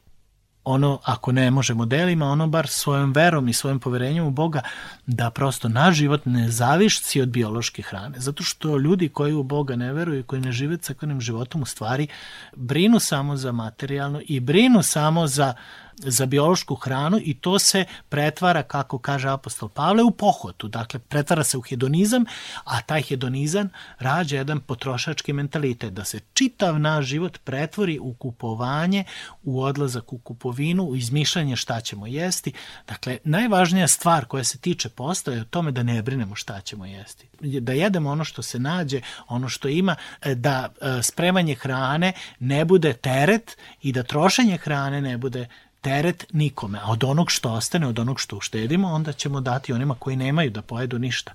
ono, 0.63 0.99
ako 1.03 1.31
ne 1.31 1.51
možemo 1.51 1.85
delima, 1.85 2.25
ono 2.25 2.47
bar 2.47 2.67
svojom 2.67 3.13
verom 3.13 3.47
i 3.47 3.53
svojim 3.53 3.79
poverenjem 3.79 4.25
u 4.25 4.31
Boga, 4.31 4.61
da 5.05 5.29
prosto 5.29 5.69
naš 5.69 5.95
život 5.95 6.25
ne 6.25 6.49
zavišci 6.51 7.21
od 7.21 7.29
biološke 7.29 7.81
hrane. 7.81 8.19
Zato 8.19 8.43
što 8.43 8.77
ljudi 8.77 9.09
koji 9.09 9.33
u 9.33 9.43
Boga 9.43 9.75
ne 9.75 9.93
veruju 9.93 10.19
i 10.19 10.23
koji 10.23 10.41
ne 10.41 10.51
žive 10.51 10.77
crkvenim 10.77 11.21
životom 11.21 11.61
u 11.61 11.65
stvari 11.65 12.07
brinu 12.55 12.99
samo 12.99 13.37
za 13.37 13.51
materijalno 13.51 14.21
i 14.25 14.39
brinu 14.39 14.83
samo 14.83 15.27
za 15.27 15.53
za 15.97 16.25
biološku 16.25 16.75
hranu 16.75 17.19
i 17.23 17.33
to 17.33 17.59
se 17.59 17.85
pretvara, 18.09 18.63
kako 18.63 18.97
kaže 18.97 19.29
apostol 19.29 19.69
Pavle, 19.69 20.03
u 20.03 20.11
pohotu. 20.11 20.67
Dakle, 20.67 20.99
pretvara 20.99 21.43
se 21.43 21.57
u 21.57 21.61
hedonizam, 21.61 22.25
a 22.63 22.81
taj 22.81 23.01
hedonizam 23.01 23.69
rađa 23.99 24.37
jedan 24.37 24.59
potrošački 24.59 25.33
mentalitet, 25.33 25.93
da 25.93 26.05
se 26.05 26.19
čitav 26.33 26.79
naš 26.79 27.05
život 27.05 27.37
pretvori 27.43 27.99
u 27.99 28.13
kupovanje, 28.13 29.03
u 29.43 29.63
odlazak 29.63 30.13
u 30.13 30.17
kupovinu, 30.17 30.83
u 30.83 30.95
izmišljanje 30.95 31.55
šta 31.55 31.81
ćemo 31.81 32.07
jesti. 32.07 32.53
Dakle, 32.87 33.17
najvažnija 33.23 33.87
stvar 33.87 34.25
koja 34.25 34.43
se 34.43 34.57
tiče 34.57 34.89
posta 34.89 35.31
je 35.31 35.41
o 35.41 35.45
tome 35.45 35.71
da 35.71 35.83
ne 35.83 36.01
brinemo 36.01 36.35
šta 36.35 36.61
ćemo 36.61 36.85
jesti. 36.85 37.27
Da 37.39 37.73
jedemo 37.73 38.09
ono 38.09 38.23
što 38.23 38.41
se 38.41 38.59
nađe, 38.59 39.01
ono 39.27 39.49
što 39.49 39.67
ima, 39.67 39.95
da 40.35 40.69
e, 40.81 41.03
spremanje 41.03 41.55
hrane 41.55 42.13
ne 42.39 42.65
bude 42.65 42.93
teret 42.93 43.57
i 43.81 43.91
da 43.91 44.03
trošenje 44.03 44.57
hrane 44.57 45.01
ne 45.01 45.17
bude 45.17 45.47
teret 45.81 46.25
nikome, 46.33 46.79
a 46.83 46.91
od 46.91 47.03
onog 47.03 47.31
što 47.31 47.51
ostane, 47.51 47.87
od 47.87 47.99
onog 47.99 48.19
što 48.19 48.37
uštedimo, 48.37 48.87
onda 48.87 49.13
ćemo 49.13 49.41
dati 49.41 49.73
onima 49.73 49.95
koji 49.99 50.15
nemaju 50.15 50.49
da 50.51 50.61
pojedu 50.61 50.99
ništa. 50.99 51.33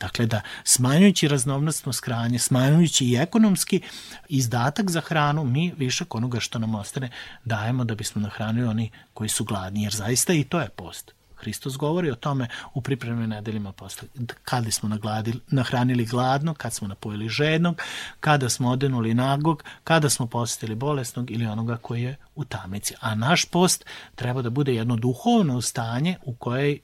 Dakle, 0.00 0.26
da 0.26 0.40
smanjujući 0.64 1.28
raznovnostnost 1.28 2.04
hranje, 2.04 2.38
smanjujući 2.38 3.04
i 3.04 3.16
ekonomski 3.16 3.80
izdatak 4.28 4.90
za 4.90 5.00
hranu, 5.00 5.44
mi 5.44 5.74
višak 5.76 6.14
onoga 6.14 6.40
što 6.40 6.58
nam 6.58 6.74
ostane 6.74 7.10
dajemo 7.44 7.84
da 7.84 7.94
bismo 7.94 8.20
nahranili 8.20 8.68
oni 8.68 8.90
koji 9.14 9.28
su 9.28 9.44
gladni, 9.44 9.82
jer 9.82 9.94
zaista 9.94 10.32
i 10.32 10.44
to 10.44 10.60
je 10.60 10.68
post. 10.68 11.19
Hristos 11.40 11.76
govori 11.76 12.10
o 12.10 12.14
tome 12.14 12.48
u 12.74 12.80
pripremnim 12.80 13.28
nedeljima 13.28 13.72
posle. 13.72 14.08
Kada 14.44 14.70
smo 14.70 14.88
nagladili, 14.88 15.40
nahranili 15.48 16.04
gladnog, 16.04 16.56
kad 16.56 16.74
smo 16.74 16.88
napojili 16.88 17.28
žednog, 17.28 17.82
kada 18.20 18.48
smo 18.48 18.70
odenuli 18.70 19.14
nagog, 19.14 19.64
kada 19.84 20.10
smo 20.10 20.26
postili 20.26 20.74
bolesnog 20.74 21.30
ili 21.30 21.46
onoga 21.46 21.76
koji 21.76 22.02
je 22.02 22.16
u 22.34 22.44
tamici. 22.44 22.94
A 23.00 23.14
naš 23.14 23.44
post 23.44 23.84
treba 24.14 24.42
da 24.42 24.50
bude 24.50 24.74
jedno 24.74 24.96
duhovno 24.96 25.62
stanje 25.62 26.16
u 26.24 26.34
kojoj 26.34 26.78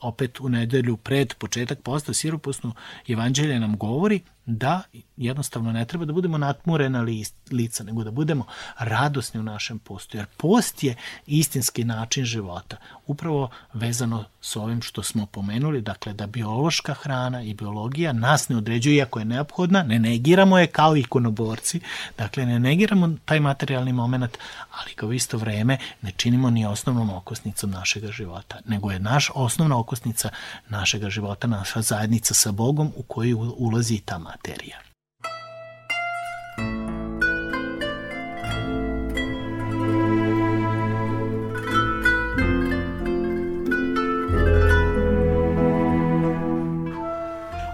opet 0.00 0.40
u 0.40 0.48
nedelju 0.48 0.96
pred 0.96 1.34
početak 1.34 1.82
posta 1.82 2.14
siropusno 2.14 2.74
evanđelje 3.08 3.60
nam 3.60 3.76
govori 3.78 4.20
da 4.46 4.82
jednostavno 5.16 5.72
ne 5.72 5.84
treba 5.84 6.04
da 6.04 6.12
budemo 6.12 6.38
natmurena 6.38 7.04
lica, 7.50 7.84
nego 7.84 8.04
da 8.04 8.10
budemo 8.10 8.46
radosni 8.78 9.40
u 9.40 9.42
našem 9.42 9.78
postu, 9.78 10.16
jer 10.16 10.26
post 10.36 10.84
je 10.84 10.96
istinski 11.26 11.84
način 11.84 12.24
života, 12.24 12.76
upravo 13.06 13.50
vezano 13.72 14.24
s 14.40 14.56
ovim 14.56 14.82
što 14.82 15.02
smo 15.02 15.26
pomenuli, 15.26 15.80
dakle 15.80 16.12
da 16.12 16.26
biološka 16.26 16.94
hrana 16.94 17.42
i 17.42 17.54
biologija 17.54 18.12
nas 18.12 18.48
ne 18.48 18.56
određuje, 18.56 18.96
iako 18.96 19.18
je 19.18 19.24
neophodna, 19.24 19.82
ne 19.82 19.98
negiramo 19.98 20.58
je 20.58 20.66
kao 20.66 20.96
ikonoborci, 20.96 21.80
dakle 22.18 22.46
ne 22.46 22.60
negiramo 22.60 23.16
taj 23.24 23.40
materijalni 23.40 23.92
moment, 23.92 24.38
ali 24.70 24.94
kao 24.94 25.12
isto 25.12 25.38
vreme 25.38 25.78
ne 26.02 26.12
činimo 26.16 26.50
ni 26.50 26.66
osnovnom 26.66 27.10
okosnicom 27.10 27.70
našega 27.70 28.12
života, 28.12 28.58
nego 28.64 28.90
je 28.90 28.98
naš 28.98 29.30
osnovna 29.34 29.78
okosnica 29.78 30.28
našega 30.68 31.10
života, 31.10 31.46
naša 31.46 31.82
zajednica 31.82 32.34
sa 32.34 32.52
Bogom 32.52 32.92
u 32.96 33.02
koju 33.02 33.54
ulazi 33.58 33.98
ta 34.04 34.18
materija. 34.18 34.91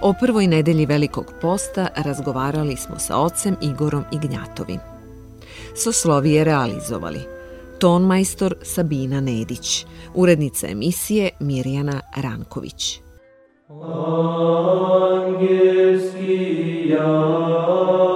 O 0.08 0.14
prvoj 0.20 0.46
nedelji 0.46 0.86
Velikog 0.86 1.32
posta 1.40 1.88
razgovarali 1.96 2.76
smo 2.76 2.98
sa 2.98 3.18
ocem 3.18 3.56
Igorom 3.62 4.04
Ignjatovim. 4.12 4.80
Soslovije 5.74 6.44
realizovali 6.44 7.20
tonmajstor 7.78 8.54
Sabina 8.62 9.20
Nedić, 9.20 9.86
urednica 10.14 10.66
emisije 10.66 11.30
Mirjana 11.40 12.00
Ranković. 12.16 13.00
Angelski 15.28 16.88
ja. 16.88 18.07